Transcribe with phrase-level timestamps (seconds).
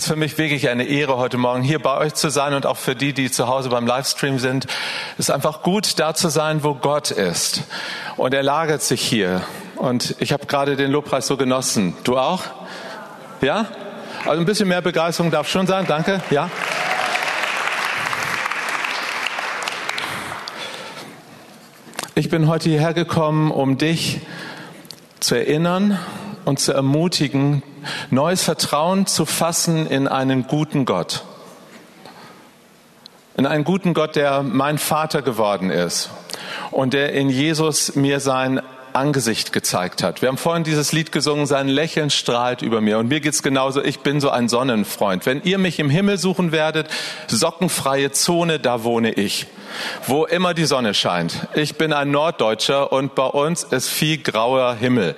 [0.00, 2.64] Es ist für mich wirklich eine Ehre, heute Morgen hier bei euch zu sein und
[2.64, 4.66] auch für die, die zu Hause beim Livestream sind.
[5.18, 7.64] Es ist einfach gut, da zu sein, wo Gott ist.
[8.16, 9.42] Und er lagert sich hier.
[9.76, 11.94] Und ich habe gerade den Lobpreis so genossen.
[12.04, 12.44] Du auch?
[13.42, 13.66] Ja?
[14.24, 15.84] Also ein bisschen mehr Begeisterung darf schon sein.
[15.86, 16.22] Danke.
[16.30, 16.48] Ja?
[22.14, 24.20] Ich bin heute hierher gekommen, um dich
[25.20, 25.98] zu erinnern
[26.46, 27.62] und zu ermutigen,
[28.10, 31.24] neues Vertrauen zu fassen in einen guten Gott.
[33.36, 36.10] In einen guten Gott, der mein Vater geworden ist
[36.70, 38.60] und der in Jesus mir sein
[38.92, 40.22] Angesicht gezeigt hat.
[40.22, 42.98] Wir haben vorhin dieses Lied gesungen, sein Lächeln strahlt über mir.
[42.98, 45.26] Und mir geht's genauso, ich bin so ein Sonnenfreund.
[45.26, 46.88] Wenn ihr mich im Himmel suchen werdet,
[47.28, 49.46] sockenfreie Zone, da wohne ich.
[50.06, 51.46] Wo immer die Sonne scheint.
[51.54, 55.14] Ich bin ein Norddeutscher und bei uns ist viel grauer Himmel.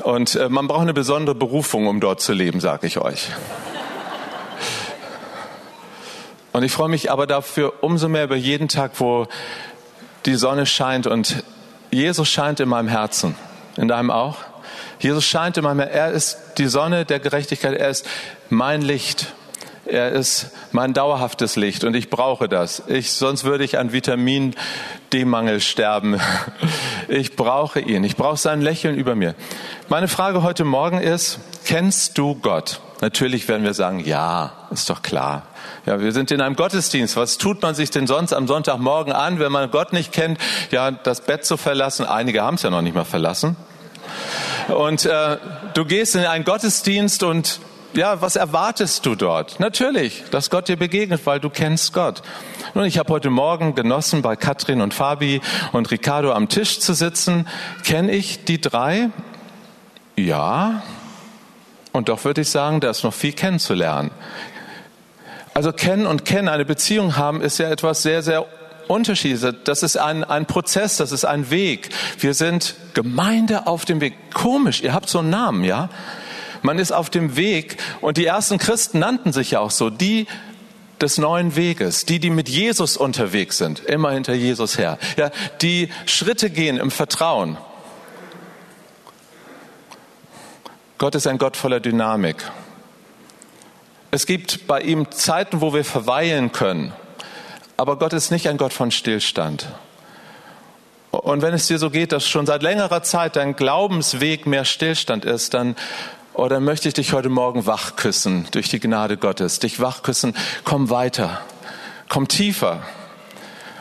[0.00, 3.28] Und äh, man braucht eine besondere Berufung, um dort zu leben, sage ich euch.
[6.52, 9.26] Und ich freue mich aber dafür umso mehr über jeden Tag, wo
[10.26, 11.44] die Sonne scheint und
[11.90, 13.34] Jesus scheint in meinem Herzen.
[13.76, 14.36] In deinem auch?
[14.98, 15.96] Jesus scheint in meinem Herzen.
[15.96, 17.74] Er ist die Sonne der Gerechtigkeit.
[17.74, 18.06] Er ist
[18.50, 19.32] mein Licht.
[19.88, 22.82] Er ist mein dauerhaftes Licht und ich brauche das.
[22.88, 24.54] Ich, sonst würde ich an Vitamin
[25.12, 26.20] D-Mangel sterben.
[27.10, 28.04] Ich brauche ihn.
[28.04, 29.34] Ich brauche sein Lächeln über mir.
[29.88, 32.82] Meine Frage heute Morgen ist, kennst du Gott?
[33.00, 35.46] Natürlich werden wir sagen, ja, ist doch klar.
[35.86, 37.16] Ja, wir sind in einem Gottesdienst.
[37.16, 40.38] Was tut man sich denn sonst am Sonntagmorgen an, wenn man Gott nicht kennt?
[40.70, 42.04] Ja, das Bett zu verlassen.
[42.04, 43.56] Einige haben es ja noch nicht mal verlassen.
[44.68, 45.38] Und äh,
[45.72, 47.60] du gehst in einen Gottesdienst und
[47.98, 49.58] ja, was erwartest du dort?
[49.58, 52.22] Natürlich, dass Gott dir begegnet, weil du kennst Gott.
[52.74, 55.40] Nun, ich habe heute Morgen genossen, bei Katrin und Fabi
[55.72, 57.48] und Ricardo am Tisch zu sitzen.
[57.84, 59.10] Kenne ich die drei?
[60.14, 60.82] Ja.
[61.90, 64.12] Und doch würde ich sagen, da ist noch viel kennenzulernen.
[65.52, 68.46] Also kennen und kennen, eine Beziehung haben, ist ja etwas sehr, sehr
[68.86, 69.56] Unterschiedliches.
[69.64, 71.90] Das ist ein, ein Prozess, das ist ein Weg.
[72.20, 74.14] Wir sind Gemeinde auf dem Weg.
[74.32, 75.88] Komisch, ihr habt so einen Namen, ja?
[76.62, 80.26] Man ist auf dem Weg und die ersten Christen nannten sich ja auch so, die
[81.00, 85.30] des neuen Weges, die, die mit Jesus unterwegs sind, immer hinter Jesus her, ja,
[85.62, 87.56] die Schritte gehen im Vertrauen.
[90.98, 92.50] Gott ist ein Gott voller Dynamik.
[94.10, 96.92] Es gibt bei ihm Zeiten, wo wir verweilen können,
[97.76, 99.68] aber Gott ist nicht ein Gott von Stillstand.
[101.10, 105.24] Und wenn es dir so geht, dass schon seit längerer Zeit dein Glaubensweg mehr Stillstand
[105.24, 105.76] ist, dann
[106.38, 109.58] oder möchte ich dich heute Morgen wachküssen durch die Gnade Gottes.
[109.58, 111.40] Dich wachküssen, komm weiter,
[112.08, 112.84] komm tiefer.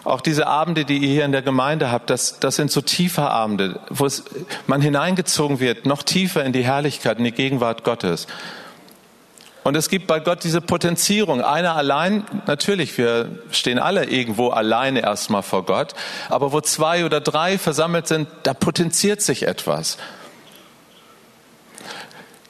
[0.03, 3.29] Auch diese Abende, die ihr hier in der Gemeinde habt, das, das sind so tiefe
[3.29, 4.23] Abende, wo es,
[4.66, 8.25] man hineingezogen wird, noch tiefer in die Herrlichkeit, in die Gegenwart Gottes.
[9.63, 11.41] Und es gibt bei Gott diese Potenzierung.
[11.41, 15.94] Einer allein, natürlich, wir stehen alle irgendwo alleine erstmal vor Gott,
[16.29, 19.97] aber wo zwei oder drei versammelt sind, da potenziert sich etwas.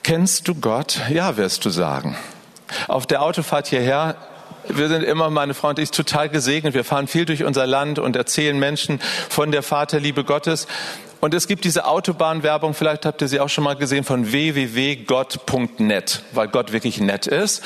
[0.08, 1.02] Kennst du Gott?
[1.10, 2.16] Ja, wirst du sagen.
[2.88, 4.16] Auf der Autofahrt hierher
[4.70, 6.74] wir sind immer, meine Frau und ich, total gesegnet.
[6.74, 10.68] Wir fahren viel durch unser Land und erzählen Menschen von der Vaterliebe Gottes.
[11.20, 16.22] Und es gibt diese Autobahnwerbung, vielleicht habt ihr sie auch schon mal gesehen, von www.gott.net,
[16.32, 17.62] weil Gott wirklich nett ist.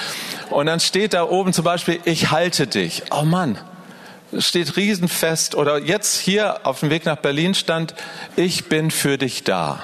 [0.50, 3.04] Und dann steht da oben zum Beispiel, ich halte dich.
[3.12, 3.60] Oh Mann,
[4.38, 5.54] steht riesenfest.
[5.54, 7.94] Oder jetzt hier auf dem Weg nach Berlin stand,
[8.36, 9.84] ich bin für dich da.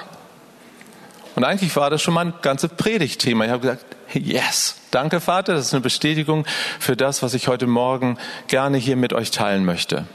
[1.38, 3.44] Und eigentlich war das schon mein ganzes Predigtthema.
[3.44, 6.44] Ich habe gesagt, yes, danke Vater, das ist eine Bestätigung
[6.80, 8.18] für das, was ich heute Morgen
[8.48, 10.08] gerne hier mit euch teilen möchte.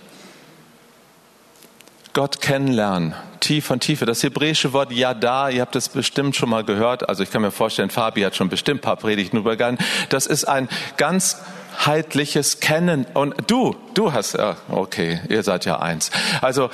[2.12, 4.06] Gott kennenlernen, tief von Tiefe.
[4.06, 7.07] Das hebräische Wort Yada, ihr habt es bestimmt schon mal gehört.
[7.07, 9.78] Also ich kann mir vorstellen, Fabi hat schon bestimmt ein paar Predigten übergangen.
[10.09, 10.67] Das ist ein
[10.97, 13.06] ganzheitliches Kennen.
[13.13, 14.38] Und du, du hast,
[14.69, 16.12] okay, ihr seid ja eins.
[16.41, 16.69] Also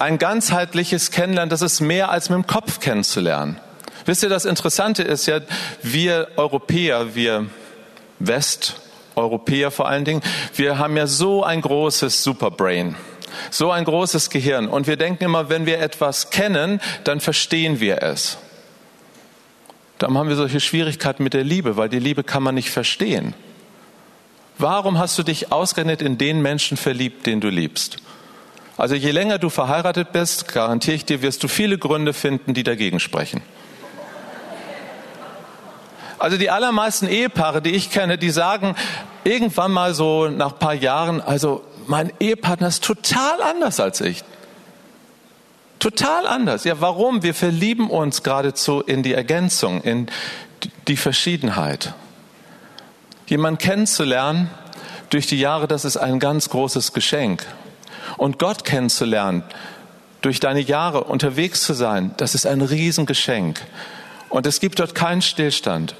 [0.00, 3.60] ein ganzheitliches Kennenlernen, das ist mehr als mit dem Kopf kennenzulernen.
[4.06, 5.40] Wisst ihr, das Interessante ist ja,
[5.82, 7.46] wir Europäer, wir
[8.18, 10.22] Westeuropäer vor allen Dingen,
[10.54, 12.96] wir haben ja so ein großes Superbrain.
[13.50, 14.68] So ein großes Gehirn.
[14.68, 18.38] Und wir denken immer, wenn wir etwas kennen, dann verstehen wir es.
[19.98, 23.34] Darum haben wir solche Schwierigkeiten mit der Liebe, weil die Liebe kann man nicht verstehen.
[24.58, 27.96] Warum hast du dich ausgerechnet in den Menschen verliebt, den du liebst?
[28.76, 32.64] Also je länger du verheiratet bist, garantiere ich dir, wirst du viele Gründe finden, die
[32.64, 33.42] dagegen sprechen.
[36.18, 38.74] Also die allermeisten Ehepaare, die ich kenne, die sagen
[39.24, 44.24] irgendwann mal so nach ein paar Jahren, also mein Ehepartner ist total anders als ich.
[45.78, 46.64] Total anders.
[46.64, 47.22] Ja, warum?
[47.22, 50.06] Wir verlieben uns geradezu in die Ergänzung, in
[50.88, 51.94] die Verschiedenheit.
[53.26, 54.50] Jemanden kennenzulernen
[55.10, 57.44] durch die Jahre, das ist ein ganz großes Geschenk.
[58.16, 59.42] Und Gott kennenzulernen,
[60.22, 63.60] durch deine Jahre unterwegs zu sein, das ist ein Riesengeschenk.
[64.30, 65.94] Und es gibt dort keinen Stillstand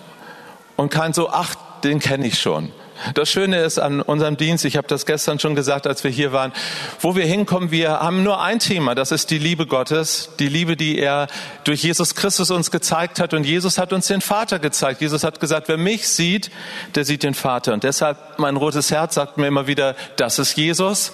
[0.77, 2.73] und kein so, ach, den kenne ich schon.
[3.15, 6.33] Das Schöne ist an unserem Dienst, ich habe das gestern schon gesagt, als wir hier
[6.33, 6.53] waren,
[7.01, 10.77] wo wir hinkommen, wir haben nur ein Thema, das ist die Liebe Gottes, die Liebe,
[10.77, 11.27] die er
[11.65, 13.35] durch Jesus Christus uns gezeigt hat.
[13.35, 15.01] Und Jesus hat uns den Vater gezeigt.
[15.01, 16.51] Jesus hat gesagt, wer mich sieht,
[16.95, 17.73] der sieht den Vater.
[17.73, 21.13] Und deshalb, mein rotes Herz sagt mir immer wieder, das ist Jesus.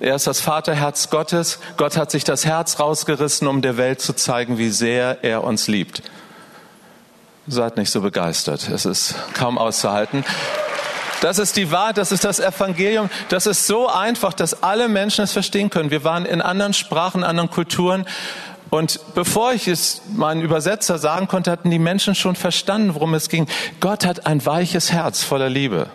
[0.00, 1.60] Er ist das Vaterherz Gottes.
[1.76, 5.68] Gott hat sich das Herz rausgerissen, um der Welt zu zeigen, wie sehr er uns
[5.68, 6.02] liebt.
[7.50, 8.68] Seid nicht so begeistert.
[8.68, 10.24] Es ist kaum auszuhalten.
[11.20, 13.10] Das ist die Wahrheit, das ist das Evangelium.
[13.28, 15.90] Das ist so einfach, dass alle Menschen es verstehen können.
[15.90, 18.06] Wir waren in anderen Sprachen, anderen Kulturen.
[18.70, 23.28] Und bevor ich es meinen Übersetzer sagen konnte, hatten die Menschen schon verstanden, worum es
[23.28, 23.48] ging.
[23.80, 25.88] Gott hat ein weiches Herz voller Liebe.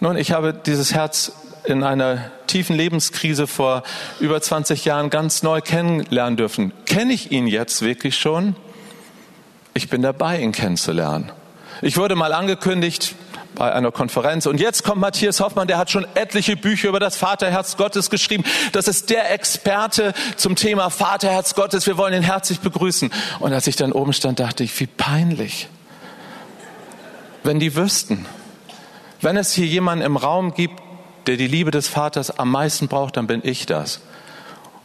[0.00, 1.30] Nun, ich habe dieses Herz
[1.64, 3.84] in einer tiefen Lebenskrise vor
[4.18, 6.72] über 20 Jahren ganz neu kennenlernen dürfen.
[6.86, 8.56] Kenne ich ihn jetzt wirklich schon?
[9.78, 11.30] Ich bin dabei, ihn kennenzulernen.
[11.82, 13.14] Ich wurde mal angekündigt
[13.54, 17.16] bei einer Konferenz und jetzt kommt Matthias Hoffmann, der hat schon etliche Bücher über das
[17.16, 18.42] Vaterherz Gottes geschrieben.
[18.72, 21.86] Das ist der Experte zum Thema Vaterherz Gottes.
[21.86, 23.12] Wir wollen ihn herzlich begrüßen.
[23.38, 25.68] Und als ich dann oben stand, dachte ich, wie peinlich.
[27.44, 28.26] Wenn die wüssten,
[29.20, 30.82] wenn es hier jemanden im Raum gibt,
[31.28, 34.00] der die Liebe des Vaters am meisten braucht, dann bin ich das.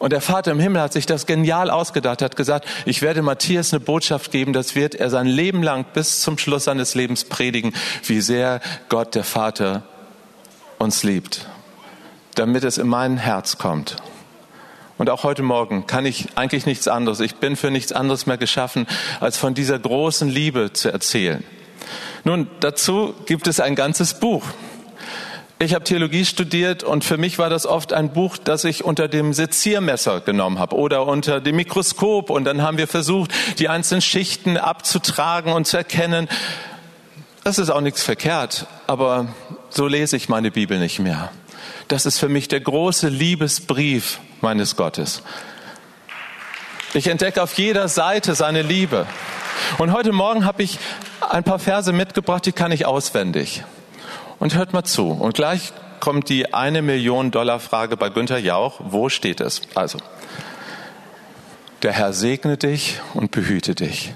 [0.04, 3.72] Und der Vater im Himmel hat sich das genial ausgedacht, hat gesagt, ich werde Matthias
[3.72, 7.74] eine Botschaft geben, das wird er sein Leben lang bis zum Schluss seines Lebens predigen,
[8.06, 8.60] wie sehr
[8.90, 9.84] Gott, der Vater,
[10.78, 11.48] uns liebt,
[12.36, 13.96] damit es in mein Herz kommt.
[14.98, 17.22] Und auch heute Morgen kann ich eigentlich nichts anderes.
[17.22, 18.88] Ich bin für nichts anderes mehr geschaffen,
[19.22, 21.46] als von dieser großen Liebe zu erzählen.
[22.26, 24.44] Nun, dazu gibt es ein ganzes Buch.
[25.60, 29.08] Ich habe Theologie studiert und für mich war das oft ein Buch, das ich unter
[29.08, 34.02] dem Seziermesser genommen habe oder unter dem Mikroskop und dann haben wir versucht, die einzelnen
[34.02, 36.28] Schichten abzutragen und zu erkennen.
[37.44, 39.28] Das ist auch nichts verkehrt, aber
[39.70, 41.32] so lese ich meine Bibel nicht mehr.
[41.88, 45.24] Das ist für mich der große Liebesbrief meines Gottes.
[46.94, 49.08] Ich entdecke auf jeder Seite seine Liebe.
[49.78, 50.78] Und heute Morgen habe ich
[51.30, 53.64] ein paar Verse mitgebracht, die kann ich auswendig.
[54.39, 55.09] Und hört mal zu.
[55.09, 58.81] Und gleich kommt die eine Million Dollar Frage bei Günther Jauch.
[58.83, 59.62] Wo steht es?
[59.75, 60.00] Also,
[61.81, 64.13] der Herr segne dich und behüte dich.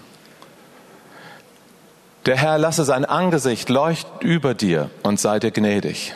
[2.25, 6.13] Der Herr lasse sein Angesicht leuchten über dir und sei dir gnädig.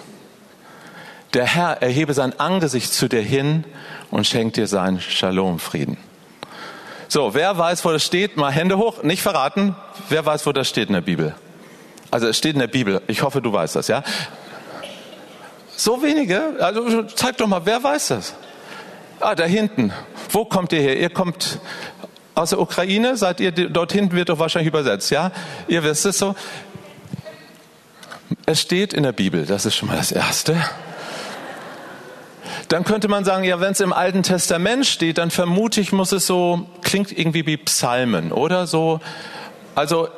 [1.33, 3.63] Der Herr erhebe sein Angesicht zu dir hin
[4.09, 5.97] und schenkt dir seinen Shalom-Frieden.
[7.07, 8.35] So, wer weiß, wo das steht?
[8.35, 9.75] Mal Hände hoch, nicht verraten.
[10.09, 11.35] Wer weiß, wo das steht in der Bibel?
[12.11, 13.01] Also es steht in der Bibel.
[13.07, 14.03] Ich hoffe, du weißt das, ja?
[15.75, 16.57] So wenige?
[16.59, 18.35] Also zeig doch mal, wer weiß das?
[19.21, 19.93] Ah, da hinten.
[20.29, 20.99] Wo kommt ihr her?
[20.99, 21.59] Ihr kommt
[22.35, 23.15] aus der Ukraine?
[23.15, 25.31] Seid ihr dort hinten wird doch wahrscheinlich übersetzt, ja?
[25.67, 26.35] Ihr wisst es so.
[28.45, 29.45] Es steht in der Bibel.
[29.45, 30.57] Das ist schon mal das Erste.
[32.67, 36.11] Dann könnte man sagen, ja, wenn es im Alten Testament steht, dann vermute ich, muss
[36.11, 39.01] es so, klingt irgendwie wie Psalmen, oder so.
[39.75, 40.09] Also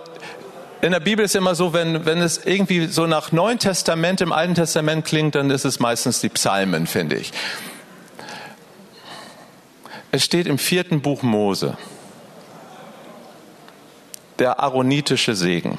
[0.84, 4.34] in der Bibel ist immer so, wenn, wenn es irgendwie so nach Neuen Testament im
[4.34, 7.32] Alten Testament klingt, dann ist es meistens die Psalmen, finde ich.
[10.12, 11.78] Es steht im vierten Buch Mose,
[14.40, 15.78] der aaronitische Segen,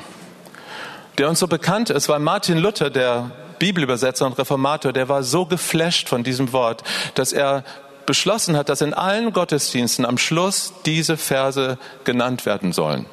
[1.19, 5.45] der uns so bekannt ist, weil Martin Luther, der Bibelübersetzer und Reformator, der war so
[5.45, 6.83] geflasht von diesem Wort,
[7.15, 7.63] dass er
[8.07, 13.05] beschlossen hat, dass in allen Gottesdiensten am Schluss diese Verse genannt werden sollen.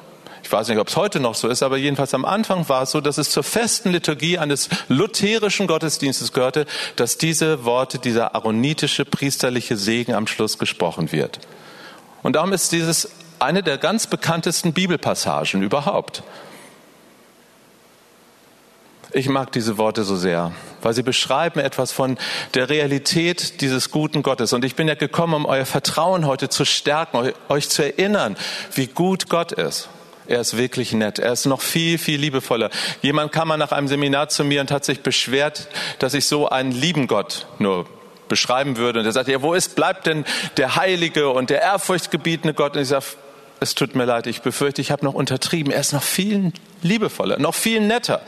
[0.42, 2.90] Ich weiß nicht, ob es heute noch so ist, aber jedenfalls am Anfang war es
[2.90, 9.04] so, dass es zur festen Liturgie eines lutherischen Gottesdienstes gehörte, dass diese Worte, dieser aaronitische
[9.04, 11.38] priesterliche Segen am Schluss gesprochen wird.
[12.22, 13.08] Und darum ist dieses
[13.38, 16.22] eine der ganz bekanntesten Bibelpassagen überhaupt.
[19.14, 22.16] Ich mag diese Worte so sehr, weil sie beschreiben etwas von
[22.54, 24.54] der Realität dieses guten Gottes.
[24.54, 28.36] Und ich bin ja gekommen, um euer Vertrauen heute zu stärken, euch zu erinnern,
[28.74, 29.88] wie gut Gott ist.
[30.26, 31.18] Er ist wirklich nett.
[31.18, 32.70] Er ist noch viel, viel liebevoller.
[33.00, 36.48] Jemand kam mal nach einem Seminar zu mir und hat sich beschwert, dass ich so
[36.48, 37.86] einen lieben Gott nur
[38.28, 39.00] beschreiben würde.
[39.00, 40.24] Und er sagte, ja, wo ist, bleibt denn
[40.56, 42.76] der heilige und der ehrfurchtgebietende Gott?
[42.76, 43.04] Und ich sage,
[43.60, 45.72] es tut mir leid, ich befürchte, ich habe noch untertrieben.
[45.72, 46.52] Er ist noch viel
[46.82, 48.22] liebevoller, noch viel netter.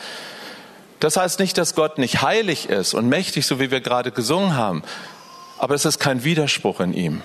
[1.00, 4.56] Das heißt nicht, dass Gott nicht heilig ist und mächtig, so wie wir gerade gesungen
[4.56, 4.82] haben,
[5.58, 7.22] aber es ist kein Widerspruch in ihm.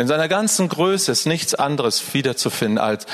[0.00, 3.04] In seiner ganzen Größe ist nichts anderes wiederzufinden als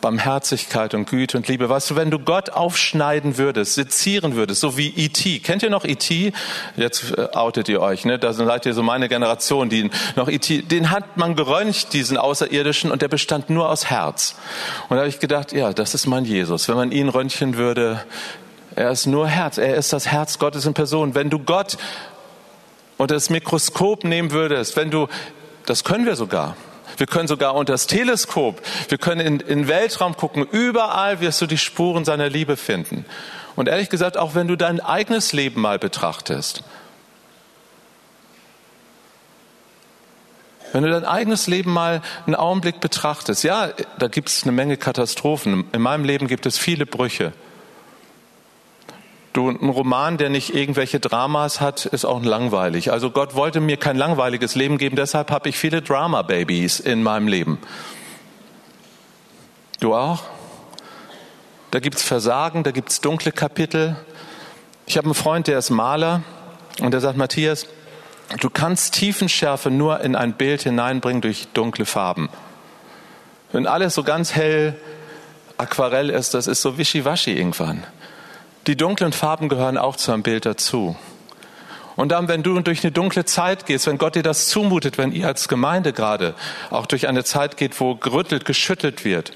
[0.00, 1.68] Barmherzigkeit und Güte und Liebe.
[1.68, 5.40] Weißt du, wenn du Gott aufschneiden würdest, sezieren würdest, so wie E.T.
[5.40, 6.32] Kennt ihr noch E.T.?
[6.76, 8.20] Jetzt äh, outet ihr euch, ne?
[8.20, 10.62] Da seid ihr so meine Generation, die noch E.T.
[10.62, 14.36] Den hat man geröntgt, diesen Außerirdischen, und der bestand nur aus Herz.
[14.88, 16.68] Und da habe ich gedacht, ja, das ist mein Jesus.
[16.68, 18.04] Wenn man ihn röntgen würde,
[18.76, 19.58] er ist nur Herz.
[19.58, 21.16] Er ist das Herz Gottes in Person.
[21.16, 21.76] Wenn du Gott
[22.98, 25.08] unter das Mikroskop nehmen würdest, wenn du,
[25.66, 26.56] das können wir sogar,
[26.96, 30.46] wir können sogar unter das Teleskop, wir können in, den Weltraum gucken.
[30.50, 33.04] Überall wirst du die Spuren seiner Liebe finden.
[33.54, 36.62] Und ehrlich gesagt, auch wenn du dein eigenes Leben mal betrachtest,
[40.72, 44.76] wenn du dein eigenes Leben mal einen Augenblick betrachtest, ja, da gibt es eine Menge
[44.76, 45.64] Katastrophen.
[45.72, 47.32] In meinem Leben gibt es viele Brüche.
[49.36, 52.90] Du, ein Roman, der nicht irgendwelche Dramas hat, ist auch langweilig.
[52.90, 57.28] Also Gott wollte mir kein langweiliges Leben geben, deshalb habe ich viele Drama-Babys in meinem
[57.28, 57.58] Leben.
[59.80, 60.22] Du auch?
[61.70, 63.96] Da gibt's Versagen, da gibt's dunkle Kapitel.
[64.86, 66.22] Ich habe einen Freund, der ist Maler
[66.80, 67.66] und der sagt, Matthias,
[68.40, 72.30] du kannst Tiefenschärfe nur in ein Bild hineinbringen durch dunkle Farben.
[73.52, 74.80] Wenn alles so ganz hell
[75.58, 77.84] Aquarell ist, das ist so wischiwaschi irgendwann.
[78.66, 80.96] Die dunklen Farben gehören auch zu einem Bild dazu.
[81.94, 85.12] Und dann, wenn du durch eine dunkle Zeit gehst, wenn Gott dir das zumutet, wenn
[85.12, 86.34] ihr als Gemeinde gerade
[86.70, 89.32] auch durch eine Zeit geht, wo gerüttelt, geschüttelt wird,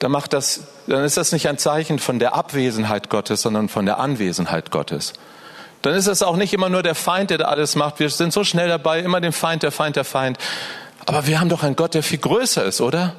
[0.00, 3.86] dann macht das, dann ist das nicht ein Zeichen von der Abwesenheit Gottes, sondern von
[3.86, 5.14] der Anwesenheit Gottes.
[5.82, 8.00] Dann ist es auch nicht immer nur der Feind, der da alles macht.
[8.00, 10.36] Wir sind so schnell dabei, immer den Feind, der Feind, der Feind.
[11.06, 13.14] Aber wir haben doch einen Gott, der viel größer ist, oder?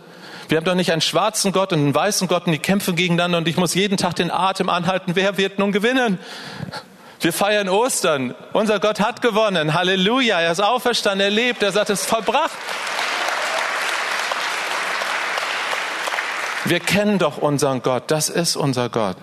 [0.52, 3.38] Wir haben doch nicht einen schwarzen Gott und einen weißen Gott und die kämpfen gegeneinander
[3.38, 5.16] und ich muss jeden Tag den Atem anhalten.
[5.16, 6.20] Wer wird nun gewinnen?
[7.22, 8.36] Wir feiern Ostern.
[8.52, 9.74] Unser Gott hat gewonnen.
[9.74, 10.42] Halleluja.
[10.42, 11.22] Er ist auferstanden.
[11.22, 11.64] Er lebt.
[11.64, 12.52] Er sagt, es ist vollbracht.
[16.66, 18.12] Wir kennen doch unseren Gott.
[18.12, 19.16] Das ist unser Gott.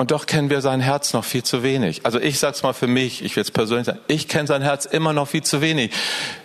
[0.00, 2.06] Und doch kennen wir sein Herz noch viel zu wenig.
[2.06, 4.86] Also ich sag's mal für mich, ich will es persönlich sagen, ich kenne sein Herz
[4.86, 5.90] immer noch viel zu wenig.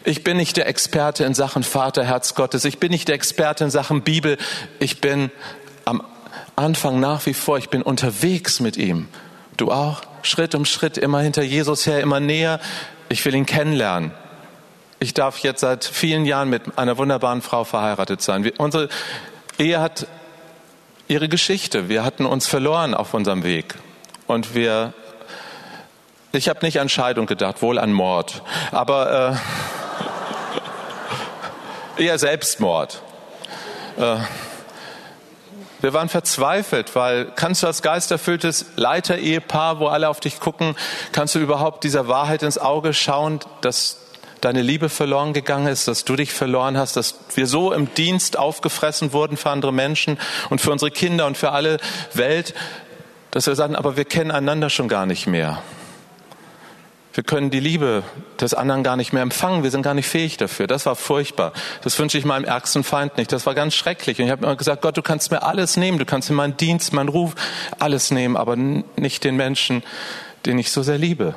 [0.03, 2.65] Ich bin nicht der Experte in Sachen Vaterherz Gottes.
[2.65, 4.37] Ich bin nicht der Experte in Sachen Bibel.
[4.79, 5.31] Ich bin
[5.85, 6.03] am
[6.57, 9.07] Anfang nach wie vor, ich bin unterwegs mit ihm.
[9.55, 10.01] Du auch?
[10.21, 12.59] Schritt um Schritt, immer hinter Jesus her, immer näher.
[13.07, 14.11] Ich will ihn kennenlernen.
[14.99, 18.51] Ich darf jetzt seit vielen Jahren mit einer wunderbaren Frau verheiratet sein.
[18.57, 18.89] Unsere
[19.57, 20.07] Ehe hat
[21.07, 21.89] ihre Geschichte.
[21.89, 23.75] Wir hatten uns verloren auf unserem Weg.
[24.27, 24.93] Und wir,
[26.31, 28.41] ich habe nicht an Scheidung gedacht, wohl an Mord.
[28.71, 29.39] Aber
[31.97, 33.01] äh, eher Selbstmord.
[33.97, 34.17] Äh,
[35.81, 40.75] wir waren verzweifelt, weil kannst du als geisterfülltes Leiter-Ehepaar, wo alle auf dich gucken,
[41.11, 44.04] kannst du überhaupt dieser Wahrheit ins Auge schauen, dass
[44.45, 48.37] deine Liebe verloren gegangen ist, dass du dich verloren hast, dass wir so im Dienst
[48.37, 50.19] aufgefressen wurden für andere Menschen
[50.51, 51.77] und für unsere Kinder und für alle
[52.13, 52.53] Welt,
[53.31, 55.63] dass wir sagen, aber wir kennen einander schon gar nicht mehr.
[57.15, 58.03] Wir können die Liebe
[58.39, 59.63] des anderen gar nicht mehr empfangen.
[59.63, 60.67] Wir sind gar nicht fähig dafür.
[60.67, 61.53] Das war furchtbar.
[61.81, 63.31] Das wünsche ich meinem ärgsten Feind nicht.
[63.31, 64.19] Das war ganz schrecklich.
[64.19, 65.97] Und ich habe immer gesagt, Gott, du kannst mir alles nehmen.
[65.97, 67.33] Du kannst mir meinen Dienst, meinen Ruf,
[67.79, 69.81] alles nehmen, aber nicht den Menschen,
[70.45, 71.35] den ich so sehr liebe.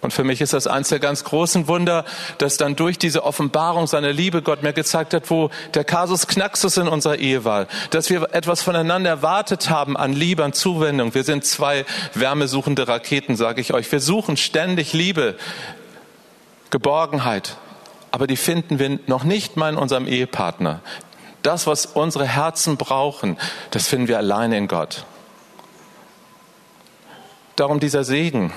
[0.00, 2.04] Und für mich ist das eines der ganz großen Wunder,
[2.38, 6.78] dass dann durch diese Offenbarung seiner Liebe Gott mir gezeigt hat, wo der Kasus Knaxus
[6.78, 7.66] in unserer Ehe war.
[7.90, 11.14] Dass wir etwas voneinander erwartet haben an Liebe, an Zuwendung.
[11.14, 13.90] Wir sind zwei wärmesuchende Raketen, sage ich euch.
[13.92, 15.36] Wir suchen ständig Liebe,
[16.70, 17.56] Geborgenheit.
[18.10, 20.80] Aber die finden wir noch nicht mal in unserem Ehepartner.
[21.42, 23.36] Das, was unsere Herzen brauchen,
[23.70, 25.04] das finden wir alleine in Gott.
[27.56, 28.52] Darum dieser Segen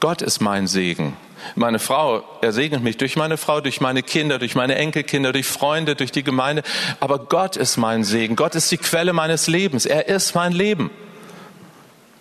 [0.00, 1.16] Gott ist mein Segen.
[1.54, 5.46] Meine Frau, er segnet mich durch meine Frau, durch meine Kinder, durch meine Enkelkinder, durch
[5.46, 6.62] Freunde, durch die Gemeinde.
[7.00, 8.36] Aber Gott ist mein Segen.
[8.36, 9.86] Gott ist die Quelle meines Lebens.
[9.86, 10.90] Er ist mein Leben.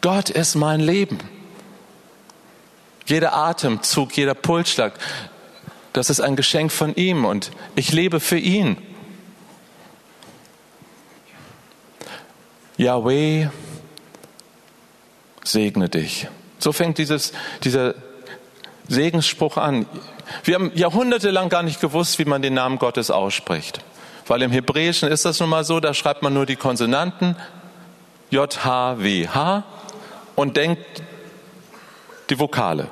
[0.01, 1.19] Gott ist mein Leben.
[3.05, 4.93] Jeder Atemzug, jeder Pulsschlag,
[5.93, 8.77] das ist ein Geschenk von ihm und ich lebe für ihn.
[12.77, 13.48] Yahweh,
[15.43, 16.27] segne dich.
[16.60, 17.34] So fängt dieses,
[17.64, 17.96] dieser
[18.88, 19.86] Segensspruch an.
[20.44, 23.80] Wir haben jahrhundertelang gar nicht gewusst, wie man den Namen Gottes ausspricht.
[24.28, 27.36] Weil im Hebräischen ist das nun mal so, da schreibt man nur die Konsonanten
[28.30, 29.64] J, H, W, H
[30.36, 30.84] und denkt
[32.30, 32.90] die Vokale.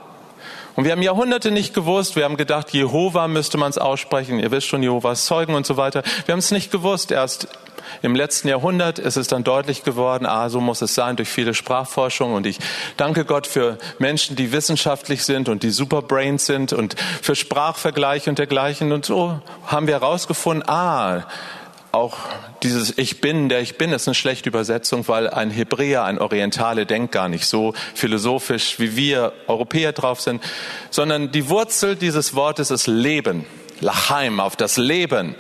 [0.76, 4.52] Und wir haben Jahrhunderte nicht gewusst, wir haben gedacht, Jehova müsste man es aussprechen, ihr
[4.52, 6.04] wisst schon, Jehovas Zeugen und so weiter.
[6.26, 7.48] Wir haben es nicht gewusst, erst
[8.02, 11.54] Im letzten Jahrhundert ist es dann deutlich geworden, ah, so muss es sein durch viele
[11.54, 12.34] Sprachforschung.
[12.34, 12.60] Und ich
[12.98, 18.40] danke Gott für Menschen, die wissenschaftlich sind und die Superbrains sind und für Sprachvergleich und
[18.40, 18.92] dergleichen.
[18.92, 21.24] Und so haben wir herausgefunden, ah,
[21.96, 22.18] auch
[22.62, 26.86] dieses Ich bin, der ich bin, ist eine schlechte Übersetzung, weil ein Hebräer, ein Orientale
[26.86, 30.44] denkt gar nicht so philosophisch, wie wir Europäer drauf sind,
[30.90, 33.46] sondern die Wurzel dieses Wortes ist Leben.
[33.80, 35.36] Lachaim, auf das Leben.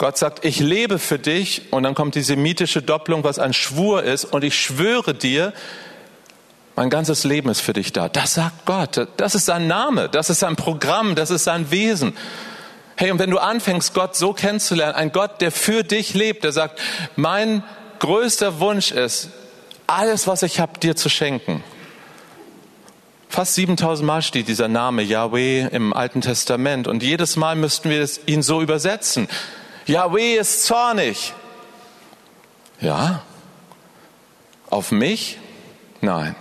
[0.00, 4.02] Gott sagt, ich lebe für dich und dann kommt die semitische Doppelung, was ein Schwur
[4.02, 5.52] ist und ich schwöre dir,
[6.74, 8.08] mein ganzes Leben ist für dich da.
[8.08, 9.08] Das sagt Gott.
[9.18, 10.08] Das ist sein Name.
[10.08, 11.16] Das ist sein Programm.
[11.16, 12.16] Das ist sein Wesen.
[12.96, 16.52] Hey, und wenn du anfängst, Gott so kennenzulernen, ein Gott, der für dich lebt, der
[16.52, 16.80] sagt,
[17.16, 17.62] mein
[17.98, 19.28] größter Wunsch ist,
[19.86, 21.62] alles, was ich habe, dir zu schenken.
[23.28, 28.08] Fast 7000 Mal steht dieser Name Yahweh im Alten Testament und jedes Mal müssten wir
[28.24, 29.28] ihn so übersetzen.
[29.86, 31.32] Yahweh ist zornig.
[32.80, 33.22] Ja?
[34.68, 35.38] Auf mich?
[36.00, 36.34] Nein.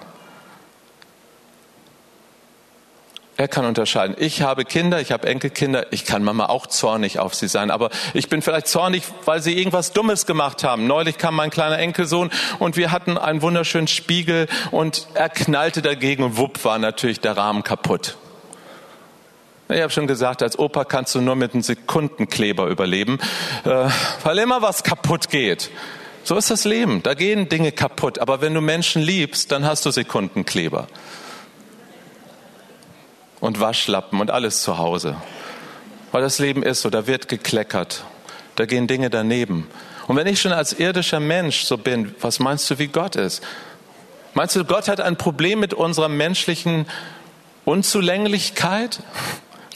[3.39, 4.17] Er kann unterscheiden.
[4.19, 7.89] Ich habe Kinder, ich habe Enkelkinder, ich kann Mama auch zornig auf sie sein, aber
[8.13, 10.87] ich bin vielleicht zornig, weil sie irgendwas Dummes gemacht haben.
[10.87, 16.23] Neulich kam mein kleiner Enkelsohn und wir hatten einen wunderschönen Spiegel und er knallte dagegen
[16.23, 18.17] und wupp war natürlich der Rahmen kaputt.
[19.71, 23.19] Ich habe schon gesagt, als Opa kannst du nur mit einem Sekundenkleber überleben,
[23.65, 23.87] äh,
[24.23, 25.69] weil immer was kaputt geht.
[26.23, 27.03] So ist das Leben.
[27.03, 28.17] Da gehen Dinge kaputt.
[28.17, 30.87] Aber wenn du Menschen liebst, dann hast du Sekundenkleber
[33.39, 35.17] und Waschlappen und alles zu Hause.
[36.11, 38.05] Weil das Leben ist so, da wird gekleckert,
[38.55, 39.67] da gehen Dinge daneben.
[40.07, 43.43] Und wenn ich schon als irdischer Mensch so bin, was meinst du, wie Gott ist?
[44.33, 46.87] Meinst du, Gott hat ein Problem mit unserer menschlichen
[47.65, 49.03] Unzulänglichkeit?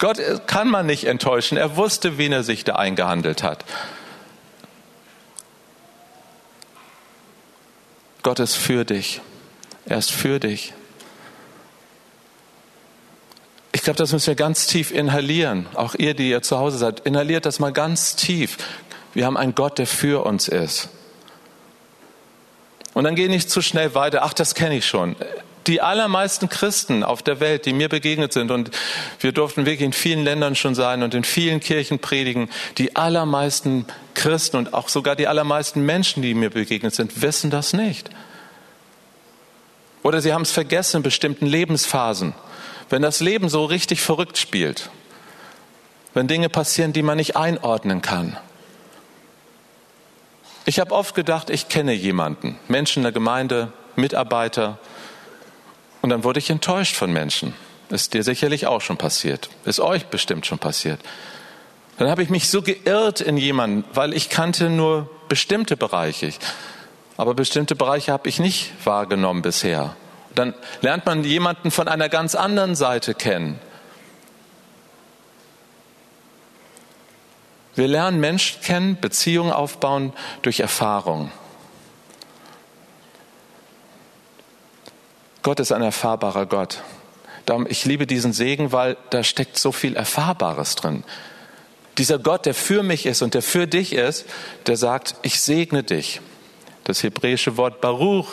[0.03, 1.57] Gott kann man nicht enttäuschen.
[1.57, 3.63] Er wusste, wen er sich da eingehandelt hat.
[8.21, 9.21] Gott ist für dich.
[9.85, 10.73] Er ist für dich.
[13.71, 15.67] Ich glaube, das müssen wir ganz tief inhalieren.
[15.73, 18.57] Auch ihr, die ihr zu Hause seid, inhaliert das mal ganz tief.
[19.13, 20.89] Wir haben einen Gott, der für uns ist.
[22.93, 24.23] Und dann geh nicht zu schnell weiter.
[24.23, 25.15] Ach, das kenne ich schon.
[25.67, 28.71] Die allermeisten Christen auf der Welt, die mir begegnet sind, und
[29.19, 33.85] wir durften wirklich in vielen Ländern schon sein und in vielen Kirchen predigen, die allermeisten
[34.13, 38.09] Christen und auch sogar die allermeisten Menschen, die mir begegnet sind, wissen das nicht.
[40.01, 42.33] Oder sie haben es vergessen in bestimmten Lebensphasen
[42.93, 44.91] wenn das Leben so richtig verrückt spielt,
[46.13, 48.37] wenn Dinge passieren, die man nicht einordnen kann.
[50.65, 54.77] Ich habe oft gedacht, ich kenne jemanden, Menschen in der Gemeinde, Mitarbeiter,
[56.03, 57.55] und dann wurde ich enttäuscht von Menschen.
[57.89, 60.99] Ist dir sicherlich auch schon passiert, ist euch bestimmt schon passiert.
[61.97, 66.33] Dann habe ich mich so geirrt in jemanden, weil ich kannte nur bestimmte Bereiche,
[67.15, 69.95] aber bestimmte Bereiche habe ich nicht wahrgenommen bisher.
[70.35, 73.59] Dann lernt man jemanden von einer ganz anderen Seite kennen.
[77.75, 80.11] Wir lernen Menschen kennen, Beziehungen aufbauen
[80.41, 81.31] durch Erfahrung.
[85.43, 86.81] Gott ist ein erfahrbarer Gott.
[87.45, 91.03] Darum, ich liebe diesen Segen, weil da steckt so viel Erfahrbares drin.
[91.97, 94.25] Dieser Gott, der für mich ist und der für dich ist,
[94.65, 96.21] der sagt, ich segne dich.
[96.85, 98.29] Das hebräische Wort Baruch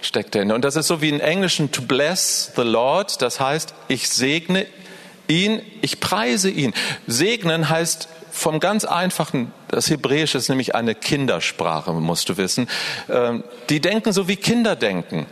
[0.00, 0.54] steckt dahinter.
[0.54, 3.20] Und das ist so wie in Englischen to bless the Lord.
[3.20, 4.66] Das heißt, ich segne
[5.28, 6.72] ihn, ich preise ihn.
[7.06, 12.68] Segnen heißt vom ganz einfachen, das Hebräische ist nämlich eine Kindersprache, musst du wissen.
[13.08, 15.26] Ähm, die denken so wie Kinder denken.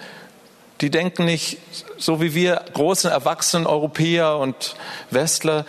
[0.83, 1.59] Die denken nicht
[1.97, 4.75] so wie wir großen erwachsenen Europäer und
[5.11, 5.65] Westler.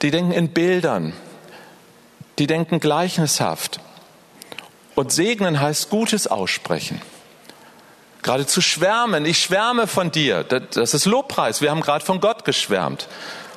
[0.00, 1.12] Die denken in Bildern.
[2.38, 3.80] Die denken gleichnishaft.
[4.94, 7.02] Und segnen heißt Gutes aussprechen.
[8.22, 9.26] Gerade zu schwärmen.
[9.26, 10.44] Ich schwärme von dir.
[10.44, 11.60] Das ist Lobpreis.
[11.60, 13.08] Wir haben gerade von Gott geschwärmt.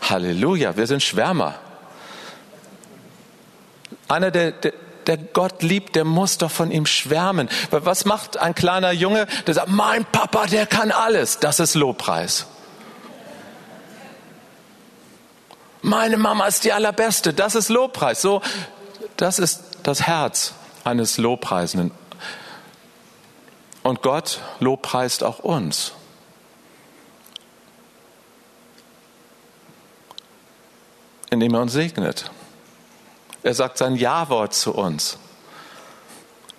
[0.09, 0.77] Halleluja.
[0.77, 1.59] Wir sind Schwärmer.
[4.07, 4.73] Einer, der, der,
[5.07, 7.49] der Gott liebt, der muss doch von ihm schwärmen.
[7.69, 11.39] Was macht ein kleiner Junge, der sagt, mein Papa, der kann alles.
[11.39, 12.47] Das ist Lobpreis.
[15.81, 17.33] Meine Mama ist die allerbeste.
[17.33, 18.21] Das ist Lobpreis.
[18.21, 18.41] So,
[19.17, 21.91] das ist das Herz eines Lobpreisenden.
[23.83, 25.93] Und Gott lobpreist auch uns.
[31.31, 32.29] Indem er uns segnet.
[33.43, 35.17] Er sagt sein Ja-Wort zu uns.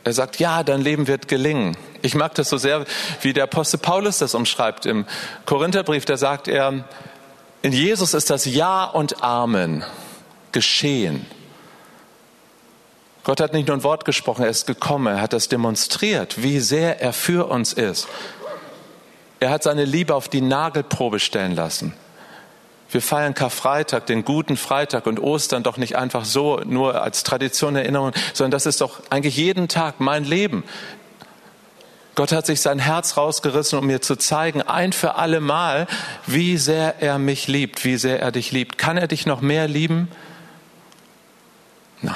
[0.05, 1.77] Er sagt, ja, dein Leben wird gelingen.
[2.03, 2.85] Ich mag das so sehr,
[3.21, 5.07] wie der Apostel Paulus das umschreibt im
[5.47, 6.05] Korintherbrief.
[6.05, 6.85] Da sagt er,
[7.63, 9.85] in Jesus ist das Ja und Amen
[10.51, 11.25] geschehen.
[13.25, 16.59] Gott hat nicht nur ein Wort gesprochen, er ist gekommen, er hat das demonstriert, wie
[16.59, 18.09] sehr er für uns ist.
[19.39, 21.95] Er hat seine Liebe auf die Nagelprobe stellen lassen.
[22.93, 27.75] Wir feiern Karfreitag, den guten Freitag und Ostern doch nicht einfach so, nur als Tradition
[27.75, 30.63] Erinnerung, sondern das ist doch eigentlich jeden Tag mein Leben.
[32.15, 35.87] Gott hat sich sein Herz rausgerissen, um mir zu zeigen, ein für alle Mal,
[36.27, 38.77] wie sehr er mich liebt, wie sehr er dich liebt.
[38.77, 40.09] Kann er dich noch mehr lieben?
[42.03, 42.15] Nein.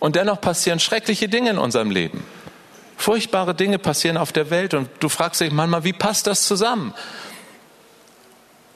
[0.00, 2.24] Und dennoch passieren schreckliche Dinge in unserem Leben.
[2.96, 6.92] Furchtbare Dinge passieren auf der Welt und du fragst dich manchmal, wie passt das zusammen?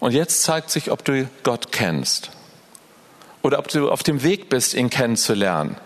[0.00, 2.30] Und jetzt zeigt sich, ob du Gott kennst
[3.42, 5.76] oder ob du auf dem Weg bist, ihn kennenzulernen.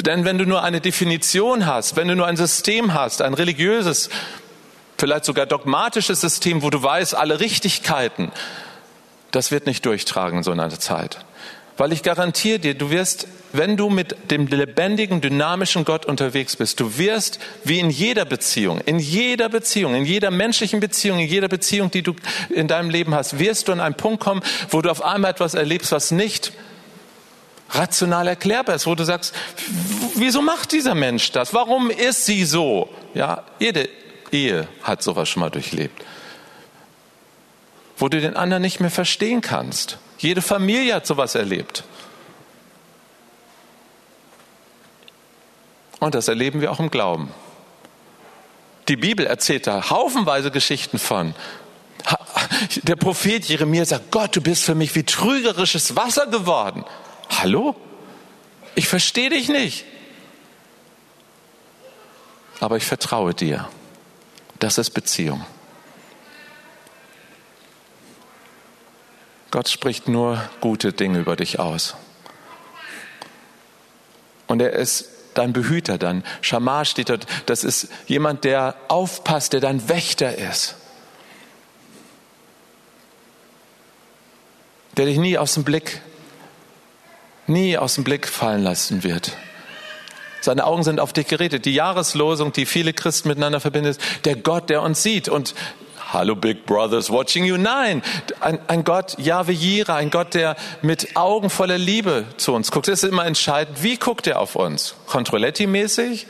[0.00, 4.08] Denn wenn du nur eine Definition hast, wenn du nur ein System hast, ein religiöses,
[4.98, 8.32] vielleicht sogar dogmatisches System, wo du weißt, alle Richtigkeiten,
[9.30, 11.24] das wird nicht durchtragen in so einer Zeit.
[11.76, 16.78] Weil ich garantiere dir, du wirst, wenn du mit dem lebendigen, dynamischen Gott unterwegs bist,
[16.80, 21.48] du wirst wie in jeder Beziehung, in jeder Beziehung, in jeder menschlichen Beziehung, in jeder
[21.48, 22.14] Beziehung, die du
[22.50, 25.54] in deinem Leben hast, wirst du an einen Punkt kommen, wo du auf einmal etwas
[25.54, 26.52] erlebst, was nicht
[27.70, 29.34] rational erklärbar ist, wo du sagst,
[30.16, 31.54] wieso macht dieser Mensch das?
[31.54, 32.88] Warum ist sie so?
[33.14, 33.88] Ja, jede
[34.32, 36.04] Ehe hat sowas schon mal durchlebt.
[37.96, 39.98] Wo du den anderen nicht mehr verstehen kannst.
[40.20, 41.82] Jede Familie hat sowas erlebt.
[45.98, 47.30] Und das erleben wir auch im Glauben.
[48.88, 51.34] Die Bibel erzählt da haufenweise Geschichten von.
[52.82, 56.84] Der Prophet Jeremia sagt, Gott, du bist für mich wie trügerisches Wasser geworden.
[57.30, 57.74] Hallo?
[58.74, 59.86] Ich verstehe dich nicht.
[62.60, 63.70] Aber ich vertraue dir.
[64.58, 65.46] Das ist Beziehung.
[69.50, 71.96] Gott spricht nur gute Dinge über dich aus.
[74.46, 76.24] Und er ist dein Behüter dann.
[76.40, 80.76] Schamar steht dort, das ist jemand, der aufpasst, der dein Wächter ist.
[84.96, 86.00] Der dich nie aus dem Blick,
[87.46, 89.36] nie aus dem Blick fallen lassen wird.
[90.40, 91.64] Seine Augen sind auf dich geredet.
[91.64, 95.28] Die Jahreslosung, die viele Christen miteinander verbindet, der Gott, der uns sieht.
[95.28, 95.54] Und
[96.12, 97.56] Hallo Big Brothers watching you.
[97.56, 98.02] Nein,
[98.40, 102.88] ein, ein Gott, Yahweh Jira, ein Gott, der mit Augen voller Liebe zu uns guckt.
[102.88, 104.96] Es ist immer entscheidend, wie guckt er auf uns?
[105.06, 106.26] Controletti-mäßig?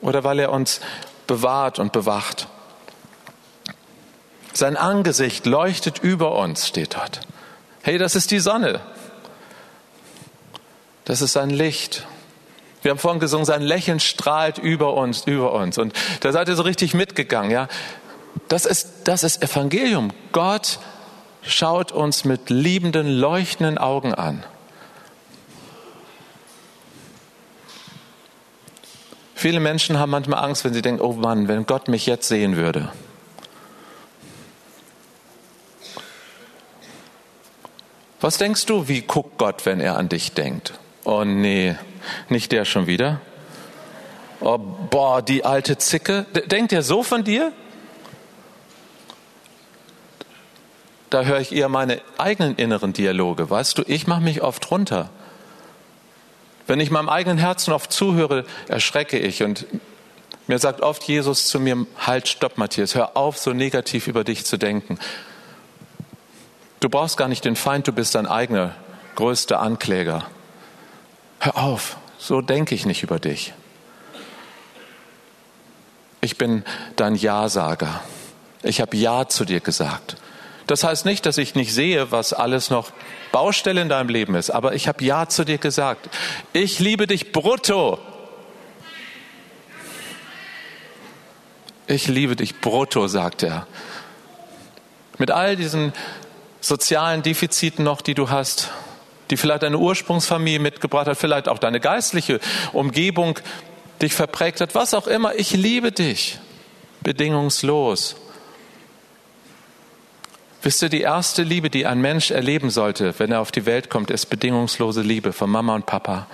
[0.00, 0.80] Oder weil er uns
[1.26, 2.46] bewahrt und bewacht?
[4.52, 7.22] Sein Angesicht leuchtet über uns, steht dort.
[7.82, 8.80] Hey, das ist die Sonne.
[11.04, 12.06] Das ist sein Licht.
[12.82, 15.78] Wir haben vorhin gesungen, sein Lächeln strahlt über uns, über uns.
[15.78, 17.68] Und da seid ihr so richtig mitgegangen, ja.
[18.50, 20.10] Das ist, das ist Evangelium.
[20.32, 20.80] Gott
[21.40, 24.42] schaut uns mit liebenden, leuchtenden Augen an.
[29.36, 32.56] Viele Menschen haben manchmal Angst, wenn sie denken, oh Mann, wenn Gott mich jetzt sehen
[32.56, 32.90] würde.
[38.20, 40.74] Was denkst du, wie guckt Gott, wenn er an dich denkt?
[41.04, 41.76] Oh nee,
[42.28, 43.20] nicht der schon wieder.
[44.40, 46.26] Oh, boah, die alte Zicke.
[46.46, 47.52] Denkt er so von dir?
[51.10, 53.50] Da höre ich eher meine eigenen inneren Dialoge.
[53.50, 55.10] Weißt du, ich mache mich oft runter.
[56.66, 59.66] Wenn ich meinem eigenen Herzen oft zuhöre, erschrecke ich und
[60.46, 64.44] mir sagt oft Jesus zu mir, halt, stopp, Matthias, hör auf, so negativ über dich
[64.44, 64.98] zu denken.
[66.78, 68.74] Du brauchst gar nicht den Feind, du bist dein eigener
[69.16, 70.24] größter Ankläger.
[71.40, 73.52] Hör auf, so denke ich nicht über dich.
[76.20, 76.64] Ich bin
[76.96, 78.00] dein Ja-Sager.
[78.62, 80.16] Ich habe Ja zu dir gesagt.
[80.70, 82.92] Das heißt nicht, dass ich nicht sehe, was alles noch
[83.32, 86.08] Baustelle in deinem Leben ist, aber ich habe Ja zu dir gesagt.
[86.52, 87.98] Ich liebe dich brutto.
[91.88, 93.66] Ich liebe dich brutto, sagt er.
[95.18, 95.92] Mit all diesen
[96.60, 98.70] sozialen Defiziten noch, die du hast,
[99.30, 102.38] die vielleicht deine Ursprungsfamilie mitgebracht hat, vielleicht auch deine geistliche
[102.72, 103.40] Umgebung
[104.00, 105.34] dich verprägt hat, was auch immer.
[105.34, 106.38] Ich liebe dich
[107.00, 108.14] bedingungslos.
[110.62, 113.88] Wisst ihr, die erste Liebe, die ein Mensch erleben sollte, wenn er auf die Welt
[113.88, 116.26] kommt, ist bedingungslose Liebe von Mama und Papa.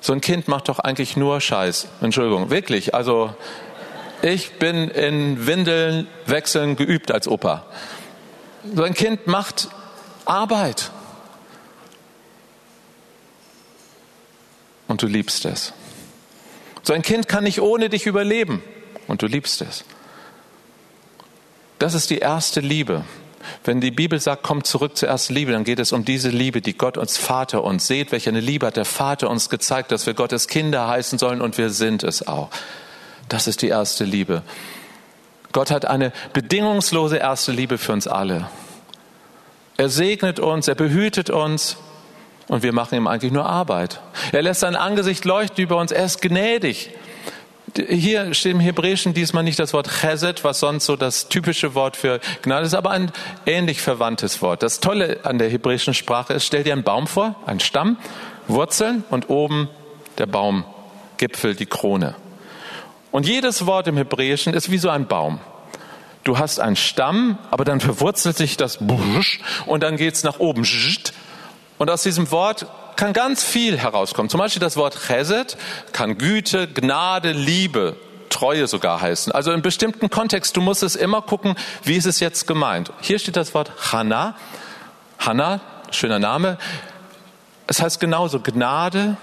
[0.00, 1.88] So ein Kind macht doch eigentlich nur Scheiß.
[2.00, 2.94] Entschuldigung, wirklich.
[2.94, 3.34] Also
[4.22, 7.66] ich bin in Windeln wechseln geübt als Opa.
[8.74, 9.68] So ein Kind macht
[10.24, 10.90] Arbeit.
[14.88, 15.74] Und du liebst es.
[16.82, 18.62] So ein Kind kann nicht ohne dich überleben.
[19.08, 19.84] Und du liebst es.
[21.78, 23.04] Das ist die erste Liebe.
[23.62, 26.60] Wenn die Bibel sagt, kommt zurück zur ersten Liebe, dann geht es um diese Liebe,
[26.60, 30.06] die Gott uns Vater uns seht, welche eine Liebe hat der Vater uns gezeigt, dass
[30.06, 32.48] wir Gottes Kinder heißen sollen und wir sind es auch.
[33.28, 34.42] Das ist die erste Liebe.
[35.52, 38.48] Gott hat eine bedingungslose erste Liebe für uns alle.
[39.76, 41.76] Er segnet uns, er behütet uns
[42.48, 44.00] und wir machen ihm eigentlich nur Arbeit.
[44.32, 46.90] Er lässt sein Angesicht leuchten über uns, er ist gnädig.
[47.76, 51.96] Hier steht im Hebräischen diesmal nicht das Wort Chesed, was sonst so das typische Wort
[51.96, 53.10] für Gnade ist, aber ein
[53.46, 54.62] ähnlich verwandtes Wort.
[54.62, 57.96] Das Tolle an der hebräischen Sprache ist, stell dir einen Baum vor, einen Stamm,
[58.46, 59.68] Wurzeln und oben
[60.18, 62.14] der Baumgipfel, die Krone.
[63.10, 65.40] Und jedes Wort im Hebräischen ist wie so ein Baum.
[66.22, 68.78] Du hast einen Stamm, aber dann verwurzelt sich das
[69.66, 70.64] und dann geht's nach oben.
[71.78, 74.28] Und aus diesem Wort kann ganz viel herauskommen.
[74.30, 75.56] Zum Beispiel das Wort Chesed
[75.92, 77.96] kann Güte, Gnade, Liebe,
[78.30, 79.32] Treue sogar heißen.
[79.32, 81.54] Also in bestimmten Kontext, du musst es immer gucken,
[81.84, 82.92] wie ist es jetzt gemeint.
[83.00, 84.36] Hier steht das Wort Hanna.
[85.18, 86.58] Hanna, schöner Name.
[87.66, 89.16] Es heißt genauso Gnade,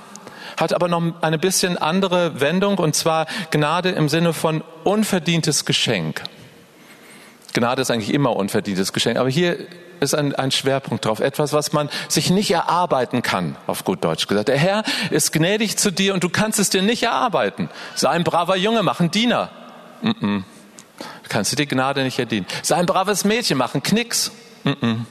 [0.57, 6.23] hat aber noch eine bisschen andere Wendung und zwar Gnade im Sinne von unverdientes Geschenk.
[7.53, 9.57] Gnade ist eigentlich immer unverdientes Geschenk, aber hier
[10.01, 11.19] ist ein, ein Schwerpunkt drauf.
[11.19, 14.49] Etwas, was man sich nicht erarbeiten kann, auf gut Deutsch gesagt.
[14.49, 17.69] Der Herr ist gnädig zu dir und du kannst es dir nicht erarbeiten.
[17.95, 19.49] Sei ein braver Junge, mach einen Diener.
[20.01, 20.43] Mm -mm.
[21.29, 22.45] Kannst du die Gnade nicht verdienen.
[22.63, 24.31] Sei ein braves Mädchen, mach einen Knicks.
[24.63, 25.05] Mm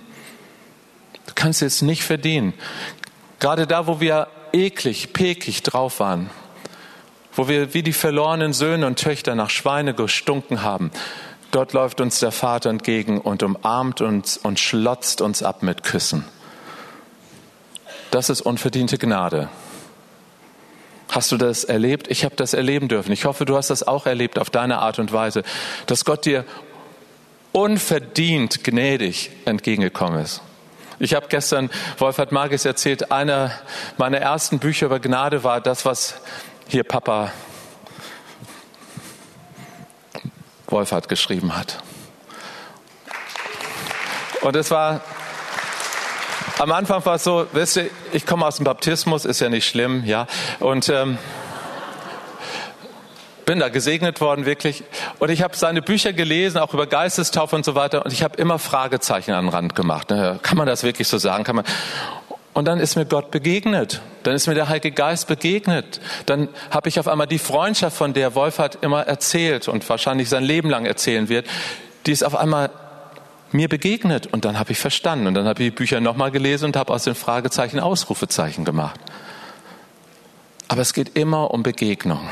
[1.27, 2.53] du kannst es nicht verdienen.
[3.39, 6.29] Gerade da, wo wir eklig, pekig drauf waren,
[7.35, 10.91] wo wir wie die verlorenen Söhne und Töchter nach Schweine gestunken haben,
[11.51, 16.25] Dort läuft uns der Vater entgegen und umarmt uns und schlotzt uns ab mit Küssen.
[18.11, 19.49] Das ist unverdiente Gnade.
[21.11, 22.09] Hast du das erlebt?
[22.09, 23.11] Ich habe das erleben dürfen.
[23.13, 25.43] Ich hoffe, du hast das auch erlebt auf deine Art und Weise,
[25.87, 26.45] dass Gott dir
[27.53, 30.41] unverdient gnädig entgegengekommen ist.
[31.01, 33.51] Ich habe gestern Wolfhard Magis erzählt, einer
[33.97, 36.15] meiner ersten Bücher über Gnade war das, was
[36.69, 37.33] hier Papa
[40.71, 41.83] Wolfhard geschrieben hat.
[44.43, 45.01] Und es war,
[46.59, 49.69] am Anfang war es so, wisst ihr, ich komme aus dem Baptismus, ist ja nicht
[49.69, 50.27] schlimm, ja,
[50.61, 51.19] und ähm,
[53.45, 54.85] bin da gesegnet worden, wirklich.
[55.19, 58.37] Und ich habe seine Bücher gelesen, auch über Geistestaufe und so weiter, und ich habe
[58.37, 60.11] immer Fragezeichen an den Rand gemacht.
[60.11, 60.39] Ne?
[60.43, 61.45] Kann man das wirklich so sagen?
[61.45, 61.65] Kann man?
[62.53, 64.01] Und dann ist mir Gott begegnet.
[64.23, 66.01] Dann ist mir der Heilige Geist begegnet.
[66.27, 70.45] Dann habe ich auf einmal die Freundschaft, von der Wolfhard immer erzählt und wahrscheinlich sein
[70.45, 71.47] Leben lang erzählen wird,
[72.07, 72.71] die ist auf einmal
[73.53, 74.27] mir begegnet.
[74.27, 75.27] Und dann habe ich verstanden.
[75.27, 79.01] Und dann habe ich die Bücher nochmal gelesen und habe aus den Fragezeichen Ausrufezeichen gemacht.
[80.69, 82.29] Aber es geht immer um Begegnung.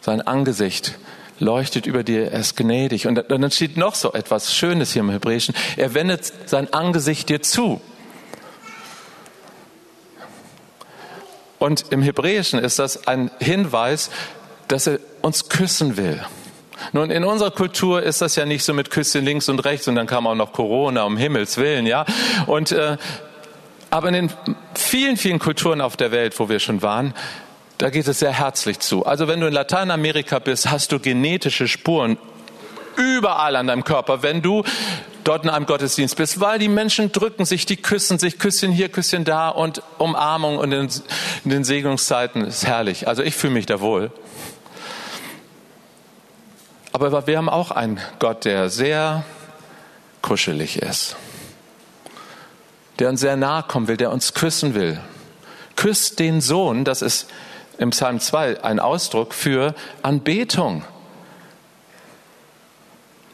[0.00, 0.98] Sein Angesicht
[1.38, 3.06] leuchtet über dir, er ist gnädig.
[3.06, 5.54] Und dann steht noch so etwas Schönes hier im Hebräischen.
[5.76, 7.80] Er wendet sein Angesicht dir zu.
[11.58, 14.10] Und im Hebräischen ist das ein Hinweis,
[14.68, 16.20] dass er uns küssen will.
[16.92, 19.94] Nun, in unserer Kultur ist das ja nicht so mit Küssen links und rechts und
[19.94, 22.04] dann kam auch noch Corona, um Himmels Willen, ja.
[22.46, 22.98] Und, äh,
[23.90, 24.32] aber in den
[24.74, 27.14] vielen, vielen Kulturen auf der Welt, wo wir schon waren,
[27.78, 29.06] da geht es sehr herzlich zu.
[29.06, 32.18] Also wenn du in Lateinamerika bist, hast du genetische Spuren
[32.96, 34.64] überall an deinem Körper, wenn du
[35.26, 38.88] dort in einem Gottesdienst bist, weil die Menschen drücken sich, die küssen sich, Küsschen hier,
[38.88, 40.88] Küsschen da und Umarmung und in,
[41.44, 43.08] in den Segnungszeiten ist herrlich.
[43.08, 44.12] Also ich fühle mich da wohl.
[46.92, 49.24] Aber wir haben auch einen Gott, der sehr
[50.22, 51.16] kuschelig ist,
[52.98, 55.00] der uns sehr nahe kommen will, der uns küssen will.
[55.74, 57.28] Küsst den Sohn, das ist
[57.78, 60.84] im Psalm 2 ein Ausdruck für Anbetung.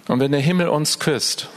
[0.08, 1.48] Und wenn der Himmel uns küsst,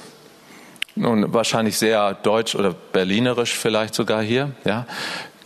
[0.96, 4.86] nun wahrscheinlich sehr deutsch oder berlinerisch vielleicht sogar hier, ja,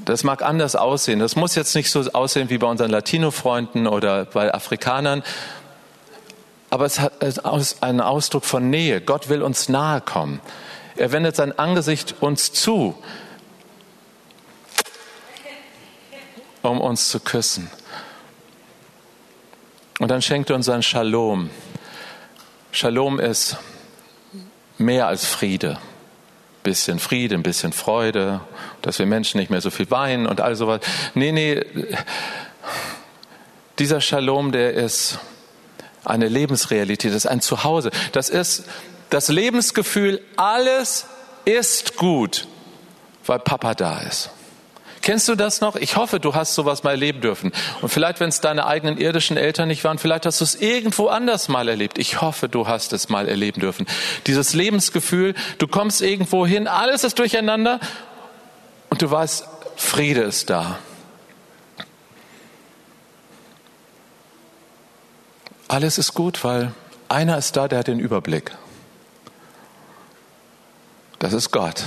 [0.06, 1.20] das mag anders aussehen.
[1.20, 5.24] Das muss jetzt nicht so aussehen wie bei unseren Latino-Freunden oder bei Afrikanern,
[6.70, 7.14] aber es hat
[7.82, 9.02] einen Ausdruck von Nähe.
[9.02, 10.40] Gott will uns nahe kommen.
[10.96, 12.96] Er wendet sein Angesicht uns zu,
[16.62, 17.72] um uns zu küssen.
[20.00, 21.50] Und dann schenkt er uns ein Shalom.
[22.72, 23.58] Shalom ist
[24.80, 25.78] mehr als Friede.
[26.64, 28.42] Bisschen Friede, ein bisschen Freude,
[28.82, 30.82] dass wir Menschen nicht mehr so viel weinen und all sowas.
[31.14, 31.64] Nee, nee,
[33.80, 35.20] dieser Shalom, der ist
[36.04, 37.92] eine Lebensrealität, das ist ein Zuhause.
[38.12, 38.66] Das ist
[39.10, 41.06] das Lebensgefühl, alles
[41.46, 42.48] ist gut,
[43.26, 44.30] weil Papa da ist.
[45.02, 45.76] Kennst du das noch?
[45.76, 47.52] Ich hoffe, du hast sowas mal erleben dürfen.
[47.82, 51.08] Und vielleicht, wenn es deine eigenen irdischen Eltern nicht waren, vielleicht hast du es irgendwo
[51.08, 51.98] anders mal erlebt.
[51.98, 53.88] Ich hoffe, du hast es mal erleben dürfen.
[54.28, 57.80] Dieses Lebensgefühl, du kommst irgendwo hin, alles ist durcheinander
[58.90, 59.46] und du weißt,
[59.78, 60.80] Friede ist da.
[65.70, 66.74] Alles ist gut, weil
[67.08, 68.52] einer ist da, der hat den Überblick.
[71.20, 71.84] Das ist Gott.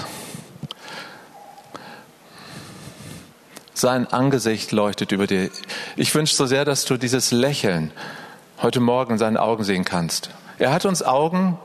[3.82, 5.50] Sein Angesicht leuchtet über dir.
[5.96, 7.90] Ich wünsche so sehr, dass du dieses Lächeln
[8.58, 10.30] heute Morgen in seinen Augen sehen kannst.
[10.60, 11.58] Er hat uns Augen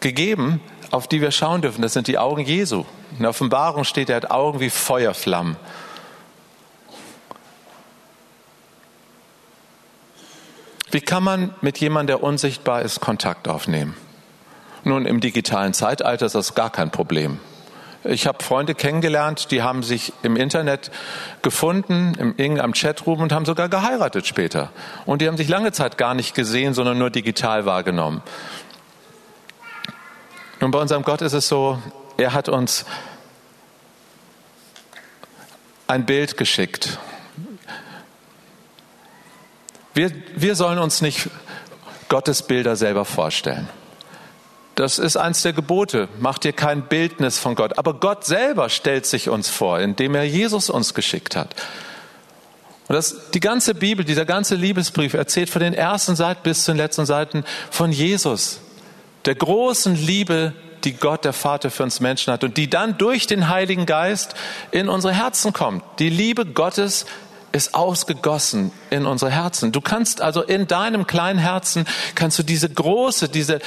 [0.00, 1.80] gegeben, auf die wir schauen dürfen.
[1.80, 2.84] Das sind die Augen Jesu.
[3.12, 5.56] In der Offenbarung steht, er hat Augen wie Feuerflammen.
[10.90, 13.96] Wie kann man mit jemandem, der unsichtbar ist, Kontakt aufnehmen?
[14.84, 17.40] Nun, im digitalen Zeitalter ist das gar kein Problem.
[18.02, 20.90] Ich habe Freunde kennengelernt, die haben sich im Internet
[21.42, 24.70] gefunden, im irgendeinem Chatroom und haben sogar geheiratet später.
[25.04, 28.22] Und die haben sich lange Zeit gar nicht gesehen, sondern nur digital wahrgenommen.
[30.60, 31.78] Nun, bei unserem Gott ist es so,
[32.16, 32.86] er hat uns
[35.86, 36.98] ein Bild geschickt.
[39.92, 41.28] Wir, wir sollen uns nicht
[42.08, 43.68] Gottes Bilder selber vorstellen.
[44.80, 46.08] Das ist eins der Gebote.
[46.20, 47.76] Mach dir kein Bildnis von Gott.
[47.76, 51.54] Aber Gott selber stellt sich uns vor, indem er Jesus uns geschickt hat.
[52.88, 56.72] Und das, die ganze Bibel, dieser ganze Liebesbrief erzählt von den ersten Seiten bis zu
[56.72, 58.60] den letzten Seiten von Jesus,
[59.26, 63.26] der großen Liebe, die Gott, der Vater für uns Menschen hat und die dann durch
[63.26, 64.34] den Heiligen Geist
[64.70, 65.84] in unsere Herzen kommt.
[65.98, 67.04] Die Liebe Gottes
[67.52, 69.72] ist ausgegossen in unsere Herzen.
[69.72, 73.60] Du kannst also in deinem kleinen Herzen, kannst du diese große, diese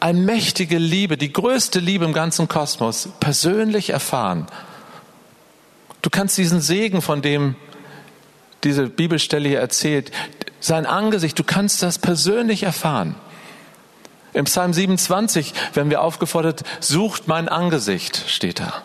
[0.00, 4.46] allmächtige Liebe, die größte Liebe im ganzen Kosmos persönlich erfahren.
[6.02, 7.56] Du kannst diesen Segen, von dem
[8.64, 10.10] diese Bibelstelle hier erzählt,
[10.60, 13.14] sein Angesicht, du kannst das persönlich erfahren.
[14.32, 18.82] Im Psalm 27 werden wir aufgefordert, sucht mein Angesicht, steht da.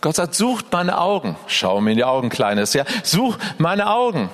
[0.00, 1.36] Gott sagt, sucht meine Augen.
[1.48, 2.84] Schau mir in die Augen, Kleines, ja.
[3.02, 4.30] Such meine Augen.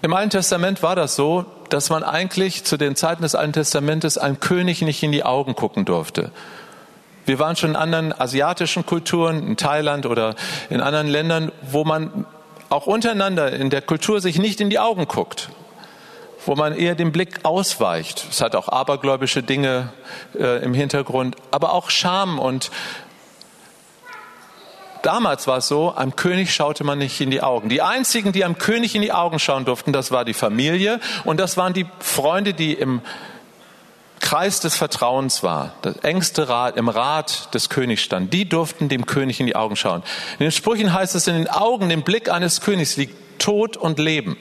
[0.00, 4.18] Im Alten Testament war das so, dass man eigentlich zu den Zeiten des Alten Testamentes
[4.18, 6.30] einem König nicht in die Augen gucken durfte.
[7.24, 10.34] Wir waren schon in anderen asiatischen Kulturen, in Thailand oder
[10.70, 12.26] in anderen Ländern, wo man
[12.68, 15.48] auch untereinander in der Kultur sich nicht in die Augen guckt,
[16.44, 18.26] wo man eher den Blick ausweicht.
[18.28, 19.92] Es hat auch abergläubische Dinge
[20.38, 22.70] äh, im Hintergrund, aber auch Scham und
[25.02, 27.68] Damals war es so, einem König schaute man nicht in die Augen.
[27.68, 31.38] Die einzigen, die einem König in die Augen schauen durften, das war die Familie und
[31.38, 33.00] das waren die Freunde, die im
[34.20, 38.32] Kreis des Vertrauens war, das engste Rat, im Rat des Königs stand.
[38.32, 40.04] Die durften dem König in die Augen schauen.
[40.38, 43.98] In den Sprüchen heißt es, in den Augen, dem Blick eines Königs liegt Tod und
[43.98, 44.36] Leben.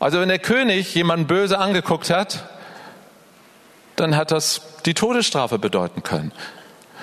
[0.00, 2.48] Also wenn der König jemanden böse angeguckt hat,
[3.96, 6.32] dann hat das die Todesstrafe bedeuten können.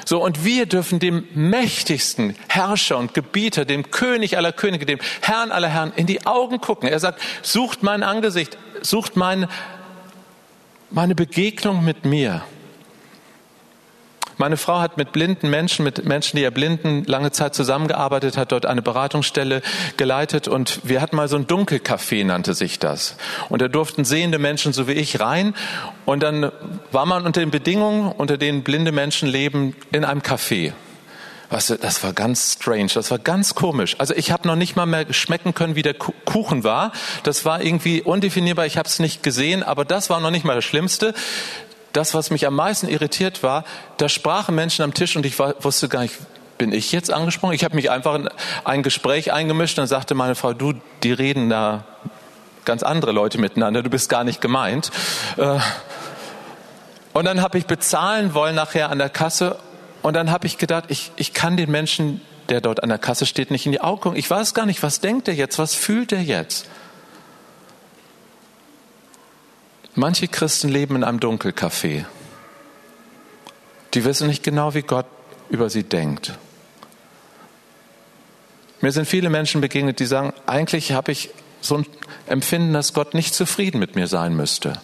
[0.05, 5.51] So, und wir dürfen dem mächtigsten Herrscher und Gebieter, dem König aller Könige, dem Herrn
[5.51, 6.89] aller Herren in die Augen gucken.
[6.89, 9.47] Er sagt, sucht mein Angesicht, sucht mein,
[10.89, 12.43] meine Begegnung mit mir.
[14.41, 18.65] Meine Frau hat mit blinden Menschen, mit Menschen, die erblinden, lange Zeit zusammengearbeitet, hat dort
[18.65, 19.61] eine Beratungsstelle
[19.97, 23.17] geleitet und wir hatten mal so ein Dunkelcafé, nannte sich das.
[23.49, 25.53] Und da durften sehende Menschen so wie ich rein
[26.05, 26.51] und dann
[26.91, 30.73] war man unter den Bedingungen, unter denen blinde Menschen leben, in einem Café.
[31.51, 33.95] Was, das war ganz strange, das war ganz komisch.
[33.99, 36.93] Also ich habe noch nicht mal mehr schmecken können, wie der Kuchen war.
[37.21, 40.55] Das war irgendwie undefinierbar, ich habe es nicht gesehen, aber das war noch nicht mal
[40.55, 41.13] das Schlimmste
[41.93, 43.63] das, was mich am meisten irritiert war,
[43.97, 46.15] da sprachen Menschen am Tisch und ich war, wusste gar nicht,
[46.57, 47.53] bin ich jetzt angesprochen?
[47.53, 48.29] Ich habe mich einfach in
[48.63, 50.73] ein Gespräch eingemischt und sagte meine Frau, du,
[51.03, 51.85] die reden da
[52.65, 54.91] ganz andere Leute miteinander, du bist gar nicht gemeint.
[55.37, 55.59] Äh,
[57.13, 59.57] und dann habe ich bezahlen wollen nachher an der Kasse
[60.01, 63.25] und dann habe ich gedacht, ich, ich kann den Menschen, der dort an der Kasse
[63.25, 64.19] steht, nicht in die Augen gucken.
[64.19, 66.67] Ich weiß gar nicht, was denkt er jetzt, was fühlt er jetzt?
[69.95, 72.05] Manche Christen leben in einem Dunkelcafé.
[73.93, 75.05] Die wissen nicht genau, wie Gott
[75.49, 76.37] über sie denkt.
[78.79, 81.85] Mir sind viele Menschen begegnet, die sagen, eigentlich habe ich so ein
[82.25, 84.81] Empfinden, dass Gott nicht zufrieden mit mir sein müsste.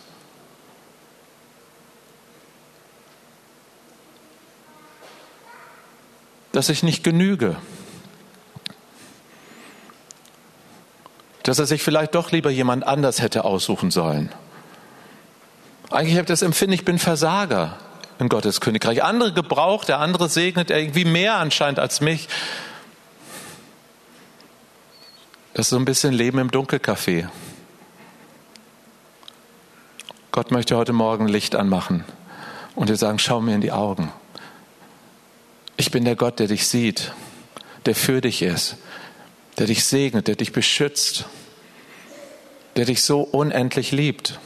[6.51, 7.55] Dass ich nicht genüge.
[11.43, 14.31] Dass er sich vielleicht doch lieber jemand anders hätte aussuchen sollen.
[15.89, 17.77] Eigentlich habe ich das Empfinden, ich bin Versager
[18.19, 19.03] in Gottes Königreich.
[19.03, 22.27] Andere gebraucht, der andere segnet er irgendwie mehr anscheinend als mich.
[25.53, 27.29] Das ist so ein bisschen Leben im Dunkelcafé.
[30.31, 32.03] Gott möchte heute Morgen Licht anmachen
[32.75, 34.11] und dir sagen, schau mir in die Augen.
[35.77, 37.13] Ich bin der Gott, der dich sieht,
[37.85, 38.75] der für dich ist,
[39.57, 41.25] der dich segnet, der dich beschützt,
[42.75, 44.39] der dich so unendlich liebt.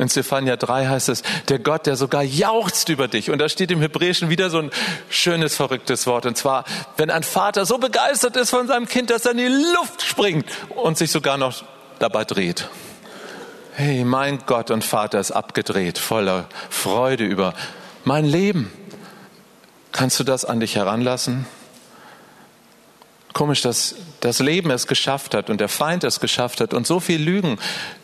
[0.00, 3.30] In Zephania 3 heißt es, der Gott, der sogar jauchzt über dich.
[3.30, 4.70] Und da steht im Hebräischen wieder so ein
[5.10, 6.24] schönes, verrücktes Wort.
[6.24, 6.64] Und zwar,
[6.96, 10.46] wenn ein Vater so begeistert ist von seinem Kind, dass er in die Luft springt
[10.74, 11.64] und sich sogar noch
[11.98, 12.70] dabei dreht.
[13.74, 17.52] Hey, mein Gott und Vater ist abgedreht, voller Freude über
[18.04, 18.72] mein Leben.
[19.92, 21.44] Kannst du das an dich heranlassen?
[23.34, 27.00] Komisch, dass das Leben es geschafft hat und der Feind es geschafft hat und so
[27.00, 27.58] viel Lügen,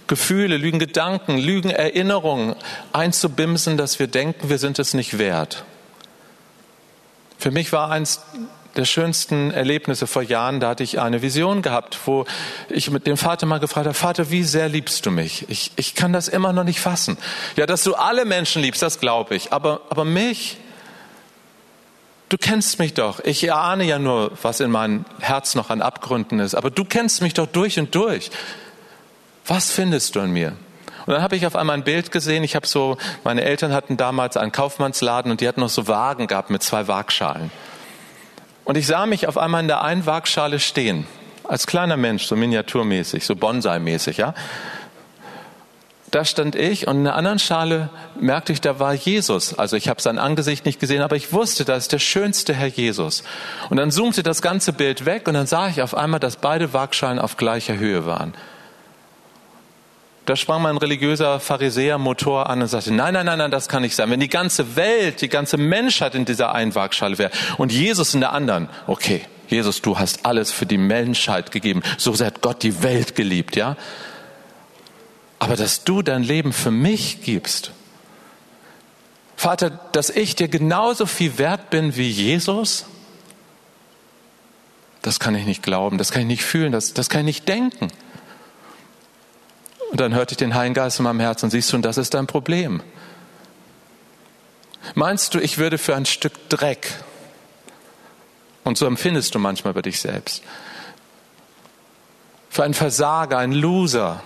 [0.06, 2.54] Gefühle, Lügen, Gedanken, Lügen, Erinnerungen
[2.92, 5.64] einzubimsen, dass wir denken, wir sind es nicht wert.
[7.38, 8.20] Für mich war eins
[8.76, 12.26] der schönsten Erlebnisse vor Jahren, da hatte ich eine Vision gehabt, wo
[12.68, 15.46] ich mit dem Vater mal gefragt habe, Vater, wie sehr liebst du mich?
[15.48, 17.16] Ich, ich kann das immer noch nicht fassen.
[17.56, 19.52] Ja, dass du alle Menschen liebst, das glaube ich.
[19.52, 20.58] Aber, aber mich,
[22.28, 23.20] du kennst mich doch.
[23.20, 26.54] Ich erahne ja nur, was in meinem Herz noch an Abgründen ist.
[26.54, 28.30] Aber du kennst mich doch durch und durch.
[29.46, 30.56] Was findest du in mir?
[31.06, 32.42] Und dann habe ich auf einmal ein Bild gesehen.
[32.42, 36.26] Ich habe so, meine Eltern hatten damals einen Kaufmannsladen und die hatten noch so Wagen
[36.26, 37.52] gehabt mit zwei Waagschalen.
[38.64, 41.06] Und ich sah mich auf einmal in der einen Waagschale stehen,
[41.44, 44.34] als kleiner Mensch, so miniaturmäßig, so Bonsai-mäßig, ja.
[46.10, 49.56] Da stand ich und in der anderen Schale merkte ich, da war Jesus.
[49.56, 52.68] Also ich habe sein Angesicht nicht gesehen, aber ich wusste, da ist der schönste Herr
[52.68, 53.22] Jesus.
[53.70, 56.72] Und dann zoomte das ganze Bild weg und dann sah ich auf einmal, dass beide
[56.72, 58.34] Waagschalen auf gleicher Höhe waren.
[60.26, 63.94] Da sprang mein religiöser Pharisäer-Motor an und sagte, nein, nein, nein, nein, das kann nicht
[63.94, 64.10] sein.
[64.10, 68.20] Wenn die ganze Welt, die ganze Menschheit in dieser einen Waagschale wäre und Jesus in
[68.20, 71.80] der anderen, okay, Jesus, du hast alles für die Menschheit gegeben.
[71.96, 73.76] So sehr hat Gott die Welt geliebt, ja?
[75.38, 77.70] Aber dass du dein Leben für mich gibst,
[79.36, 82.86] Vater, dass ich dir genauso viel wert bin wie Jesus,
[85.02, 87.48] das kann ich nicht glauben, das kann ich nicht fühlen, das, das kann ich nicht
[87.48, 87.92] denken.
[89.90, 91.96] Und dann hörte ich den Heiligen Geist in meinem Herzen und siehst du, und das
[91.96, 92.82] ist dein Problem.
[94.94, 96.92] Meinst du, ich würde für ein Stück Dreck,
[98.64, 100.42] und so empfindest du manchmal bei dich selbst,
[102.50, 104.22] für einen Versager, einen Loser,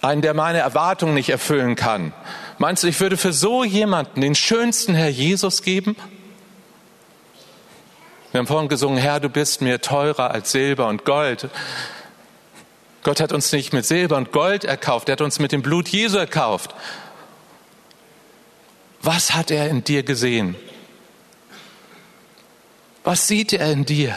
[0.00, 2.12] einen, der meine Erwartungen nicht erfüllen kann,
[2.58, 5.96] meinst du, ich würde für so jemanden den schönsten Herr Jesus geben?
[8.32, 11.50] Wir haben vorhin gesungen, Herr, du bist mir teurer als Silber und Gold.
[13.02, 15.88] Gott hat uns nicht mit Silber und Gold erkauft, er hat uns mit dem Blut
[15.88, 16.74] Jesu erkauft.
[19.02, 20.54] Was hat er in dir gesehen?
[23.02, 24.16] Was sieht er in dir?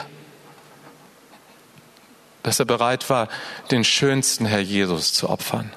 [2.43, 3.27] Dass er bereit war,
[3.71, 5.73] den schönsten Herr Jesus zu opfern.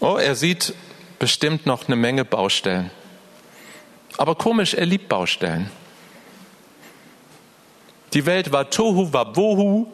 [0.00, 0.72] Oh, er sieht
[1.18, 2.90] bestimmt noch eine Menge Baustellen.
[4.16, 5.70] Aber komisch, er liebt Baustellen.
[8.14, 9.92] Die Welt war Tohu Wabohu,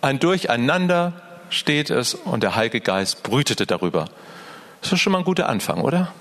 [0.00, 1.12] ein Durcheinander
[1.50, 4.06] steht es und der Heilige Geist brütete darüber.
[4.80, 6.12] Das ist schon mal ein guter Anfang, oder?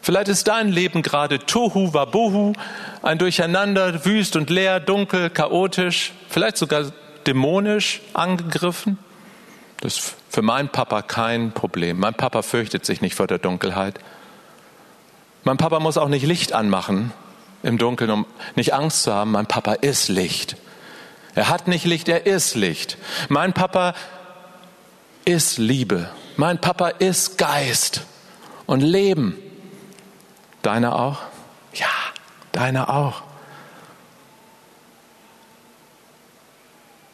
[0.00, 2.52] Vielleicht ist dein Leben gerade Tohu Wabohu,
[3.02, 6.92] ein Durcheinander, wüst und leer, dunkel, chaotisch, vielleicht sogar
[7.26, 8.98] dämonisch angegriffen.
[9.80, 11.98] Das ist für meinen Papa kein Problem.
[11.98, 13.98] Mein Papa fürchtet sich nicht vor der Dunkelheit.
[15.44, 17.12] Mein Papa muss auch nicht Licht anmachen
[17.62, 19.32] im Dunkeln, um nicht Angst zu haben.
[19.32, 20.56] Mein Papa ist Licht.
[21.36, 22.96] Er hat nicht Licht, er ist Licht.
[23.28, 23.92] Mein Papa
[25.26, 26.08] ist Liebe.
[26.36, 28.06] Mein Papa ist Geist
[28.64, 29.36] und Leben.
[30.62, 31.18] Deiner auch?
[31.74, 31.90] Ja,
[32.52, 33.22] deiner auch.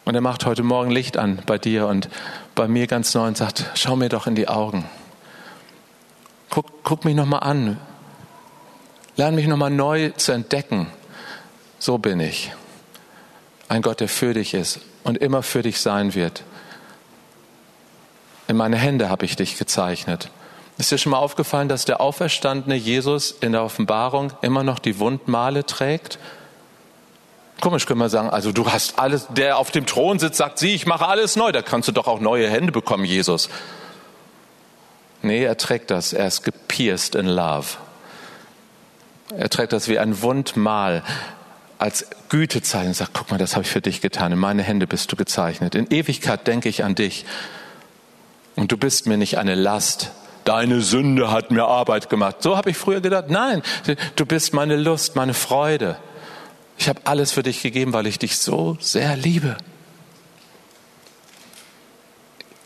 [0.05, 2.09] Und er macht heute Morgen Licht an bei dir und
[2.55, 4.89] bei mir ganz neu und sagt, schau mir doch in die Augen.
[6.49, 7.77] Guck, guck mich nochmal an.
[9.16, 10.87] Lern mich nochmal neu zu entdecken.
[11.81, 12.53] So bin ich
[13.73, 16.45] ein Gott, der für dich ist und immer für dich sein wird.
[18.47, 20.29] In meine Hände habe ich dich gezeichnet.
[20.77, 24.99] Ist dir schon mal aufgefallen, dass der auferstandene Jesus in der Offenbarung immer noch die
[24.99, 26.18] Wundmale trägt?
[27.62, 30.75] Komisch können wir sagen, also du hast alles, der auf dem Thron sitzt, sagt, sieh,
[30.75, 33.49] ich mache alles neu, da kannst du doch auch neue Hände bekommen, Jesus.
[35.23, 37.68] Nee, er trägt das, er ist gepierst in Love.
[39.35, 41.03] Er trägt das wie ein Wundmal
[41.83, 44.30] als Gütezeichen und sagt, guck mal, das habe ich für dich getan.
[44.30, 45.74] In meine Hände bist du gezeichnet.
[45.74, 47.24] In Ewigkeit denke ich an dich.
[48.55, 50.12] Und du bist mir nicht eine Last.
[50.45, 52.37] Deine Sünde hat mir Arbeit gemacht.
[52.41, 53.30] So habe ich früher gedacht.
[53.30, 53.62] Nein,
[54.14, 55.97] du bist meine Lust, meine Freude.
[56.78, 59.57] Ich habe alles für dich gegeben, weil ich dich so sehr liebe.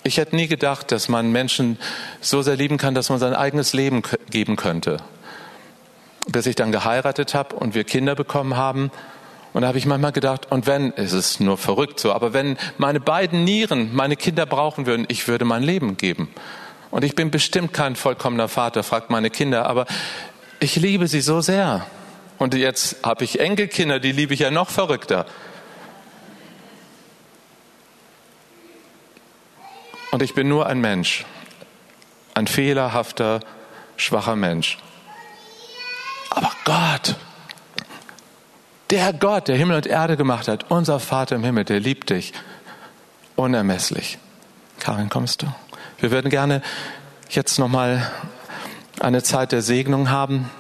[0.03, 1.79] Ich hätte nie gedacht, dass man Menschen
[2.21, 4.99] so sehr lieben kann, dass man sein eigenes Leben geben könnte.
[6.27, 8.91] Bis ich dann geheiratet habe und wir Kinder bekommen haben.
[9.53, 12.59] Und da habe ich manchmal gedacht, und wenn, es ist nur verrückt so, aber wenn
[12.77, 16.29] meine beiden Nieren meine Kinder brauchen würden, ich würde mein Leben geben.
[16.91, 19.87] Und ich bin bestimmt kein vollkommener Vater, fragt meine Kinder, aber
[20.61, 21.87] ich liebe sie so sehr.
[22.39, 25.27] Und jetzt habe ich Enkelkinder, die liebe ich ja noch verrückter.
[30.11, 31.25] Und ich bin nur ein Mensch,
[32.35, 33.41] ein fehlerhafter,
[33.97, 34.79] schwacher Mensch.
[36.37, 37.17] Aber Gott,
[38.91, 42.35] der Gott, der Himmel und Erde gemacht hat, unser Vater im Himmel, der liebt dich
[43.37, 44.19] unermesslich.
[44.79, 45.47] Karin, kommst du?
[45.99, 46.61] Wir würden gerne
[47.31, 48.07] jetzt nochmal
[49.01, 50.51] eine Zeit der Segnung haben.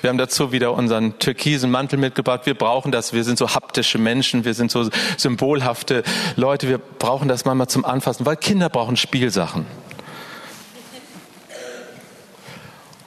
[0.00, 2.46] Wir haben dazu wieder unseren türkisen Mantel mitgebracht.
[2.46, 3.12] Wir brauchen das.
[3.12, 4.44] Wir sind so haptische Menschen.
[4.44, 6.02] Wir sind so symbolhafte
[6.34, 6.68] Leute.
[6.68, 9.64] Wir brauchen das manchmal zum Anfassen, weil Kinder brauchen Spielsachen.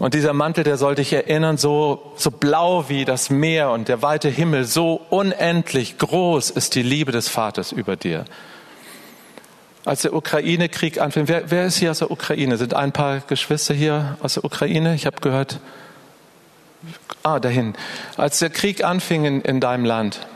[0.04, 4.02] Und dieser Mantel, der soll dich erinnern, so, so blau wie das Meer und der
[4.02, 8.26] weite Himmel, so unendlich groß ist die Liebe des Vaters über dir.
[9.86, 12.58] Als der Ukraine-Krieg anfing, wer, wer ist hier aus der Ukraine?
[12.58, 14.94] Sind ein paar Geschwister hier aus der Ukraine?
[14.94, 15.62] Ich habe gehört,
[17.24, 17.74] Ah, dahin.
[18.18, 20.28] Als der Krieg anfing in, in deinem Land,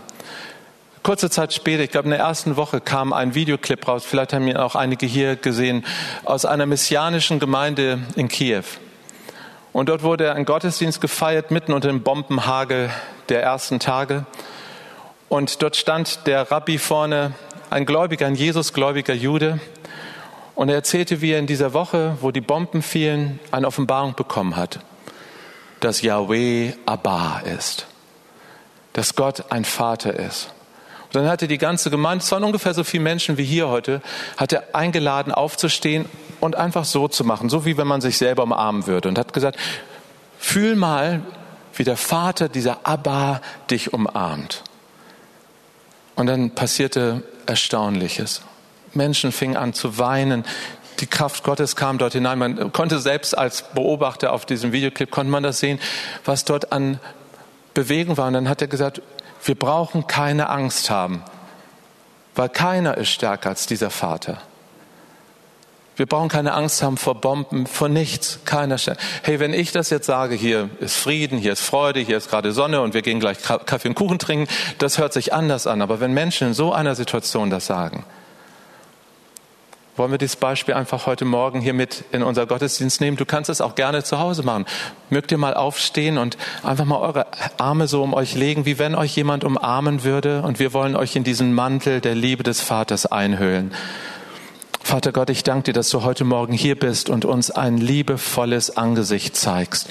[1.03, 4.47] kurze Zeit später, ich glaube in der ersten Woche, kam ein Videoclip raus, vielleicht haben
[4.47, 5.83] ihn auch einige hier gesehen,
[6.23, 8.63] aus einer messianischen Gemeinde in Kiew.
[9.77, 12.89] Und dort wurde ein Gottesdienst gefeiert, mitten unter dem Bombenhagel
[13.29, 14.25] der ersten Tage.
[15.29, 17.33] Und dort stand der Rabbi vorne,
[17.69, 19.59] ein Gläubiger, ein Jesusgläubiger Jude.
[20.55, 24.55] Und er erzählte, wie er in dieser Woche, wo die Bomben fielen, eine Offenbarung bekommen
[24.55, 24.79] hat
[25.79, 27.85] dass Yahweh Abba ist,
[28.93, 30.49] dass Gott ein Vater ist.
[31.05, 34.01] Und dann hatte die ganze Gemeinde, es waren ungefähr so viele Menschen wie hier heute,
[34.37, 36.07] hat er eingeladen aufzustehen
[36.39, 39.33] und einfach so zu machen, so wie wenn man sich selber umarmen würde und hat
[39.33, 39.57] gesagt,
[40.37, 41.21] fühl mal,
[41.75, 44.63] wie der Vater dieser Abba dich umarmt.
[46.15, 48.41] Und dann passierte Erstaunliches.
[48.93, 50.43] Menschen fingen an zu weinen,
[50.99, 52.39] die Kraft Gottes kam dort hinein.
[52.39, 55.79] Man konnte selbst als Beobachter auf diesem Videoclip, konnte man das sehen,
[56.25, 56.99] was dort an
[57.75, 58.27] Bewegung war.
[58.27, 59.01] Und dann hat er gesagt,
[59.43, 61.21] wir brauchen keine Angst haben,
[62.35, 64.41] weil keiner ist stärker als dieser Vater.
[65.97, 68.77] Wir brauchen keine Angst haben vor Bomben, vor nichts, keiner.
[69.23, 72.51] Hey, wenn ich das jetzt sage, hier ist Frieden, hier ist Freude, hier ist gerade
[72.51, 75.81] Sonne und wir gehen gleich Kaffee und Kuchen trinken, das hört sich anders an.
[75.81, 78.05] Aber wenn Menschen in so einer Situation das sagen,
[79.95, 83.17] wollen wir dieses Beispiel einfach heute Morgen hier mit in unser Gottesdienst nehmen?
[83.17, 84.67] Du kannst es auch gerne zu Hause machen.
[85.09, 87.25] Mögt ihr mal aufstehen und einfach mal eure
[87.57, 90.43] Arme so um euch legen, wie wenn euch jemand umarmen würde.
[90.43, 93.71] Und wir wollen euch in diesen Mantel der Liebe des Vaters einhüllen.
[94.87, 98.77] Vater Gott, ich danke dir, dass du heute Morgen hier bist und uns ein liebevolles
[98.77, 99.89] Angesicht zeigst.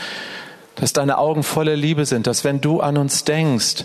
[0.75, 3.85] Dass deine Augen voller Liebe sind, dass wenn du an uns denkst,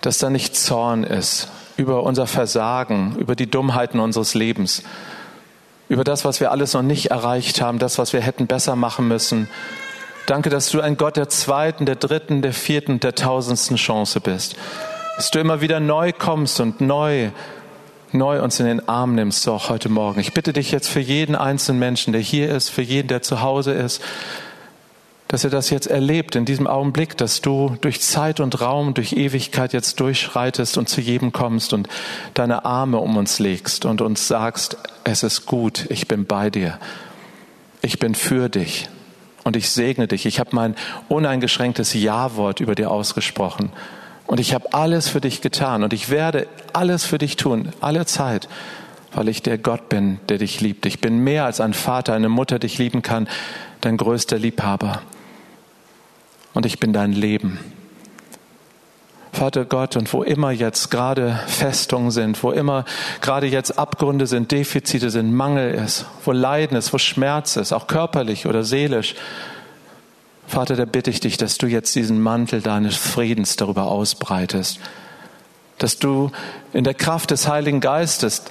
[0.00, 4.84] dass da nicht Zorn ist über unser Versagen, über die Dummheiten unseres Lebens,
[5.90, 9.08] über das, was wir alles noch nicht erreicht haben, das, was wir hätten besser machen
[9.08, 9.50] müssen.
[10.24, 14.56] Danke, dass du ein Gott der zweiten, der dritten, der vierten, der tausendsten Chance bist.
[15.16, 17.32] Dass du immer wieder neu kommst und neu,
[18.14, 20.20] neu uns in den Arm nimmst, auch heute Morgen.
[20.20, 23.42] Ich bitte dich jetzt für jeden einzelnen Menschen, der hier ist, für jeden, der zu
[23.42, 24.02] Hause ist,
[25.28, 29.14] dass er das jetzt erlebt in diesem Augenblick, dass du durch Zeit und Raum, durch
[29.14, 31.88] Ewigkeit jetzt durchschreitest und zu jedem kommst und
[32.34, 36.78] deine Arme um uns legst und uns sagst, es ist gut, ich bin bei dir,
[37.80, 38.90] ich bin für dich
[39.42, 40.26] und ich segne dich.
[40.26, 40.76] Ich habe mein
[41.08, 43.72] uneingeschränktes Ja-Wort über dir ausgesprochen
[44.32, 48.06] und ich habe alles für dich getan und ich werde alles für dich tun, alle
[48.06, 48.48] Zeit,
[49.12, 50.86] weil ich der Gott bin, der dich liebt.
[50.86, 53.28] Ich bin mehr als ein Vater, eine Mutter dich lieben kann,
[53.82, 55.02] dein größter Liebhaber
[56.54, 57.58] und ich bin dein Leben.
[59.34, 62.86] Vater Gott, und wo immer jetzt gerade Festungen sind, wo immer
[63.20, 67.86] gerade jetzt Abgründe sind, Defizite sind, Mangel ist, wo Leiden ist, wo Schmerz ist, auch
[67.86, 69.14] körperlich oder seelisch,
[70.46, 74.80] Vater, da bitte ich dich, dass du jetzt diesen Mantel deines Friedens darüber ausbreitest,
[75.78, 76.30] dass du
[76.72, 78.42] in der Kraft des Heiligen Geistes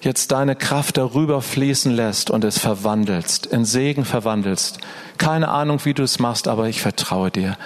[0.00, 4.78] jetzt deine Kraft darüber fließen lässt und es verwandelst, in Segen verwandelst.
[5.18, 7.56] Keine Ahnung, wie du es machst, aber ich vertraue dir.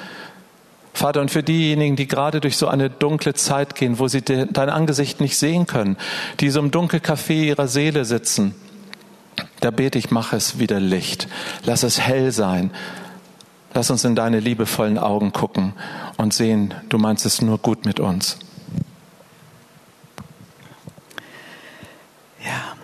[0.92, 4.70] Vater, und für diejenigen, die gerade durch so eine dunkle Zeit gehen, wo sie dein
[4.70, 5.96] Angesicht nicht sehen können,
[6.40, 8.54] die so im Dunkelcafé ihrer Seele sitzen,
[9.60, 11.26] da bete ich, mach es wieder Licht.
[11.64, 12.70] Lass es hell sein.
[13.74, 15.72] Lass uns in deine liebevollen Augen gucken
[16.16, 18.38] und sehen, du meinst es nur gut mit uns.
[22.44, 22.76] Ja.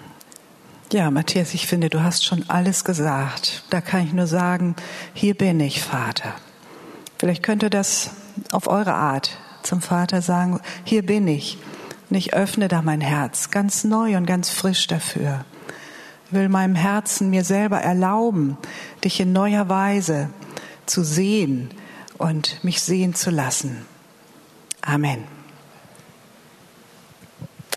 [0.92, 3.62] Ja, Matthias, ich finde, du hast schon alles gesagt.
[3.70, 4.74] Da kann ich nur sagen,
[5.14, 6.34] hier bin ich, Vater.
[7.18, 8.10] Vielleicht könnt ihr das
[8.50, 11.58] auf eure Art zum Vater sagen, hier bin ich.
[12.08, 15.44] Und ich öffne da mein Herz ganz neu und ganz frisch dafür.
[16.26, 18.58] Ich will meinem Herzen mir selber erlauben,
[19.04, 20.30] dich in neuer Weise
[20.90, 21.70] zu sehen
[22.18, 23.86] und mich sehen zu lassen.
[24.82, 25.24] Amen.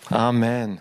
[0.10, 0.80] Amen.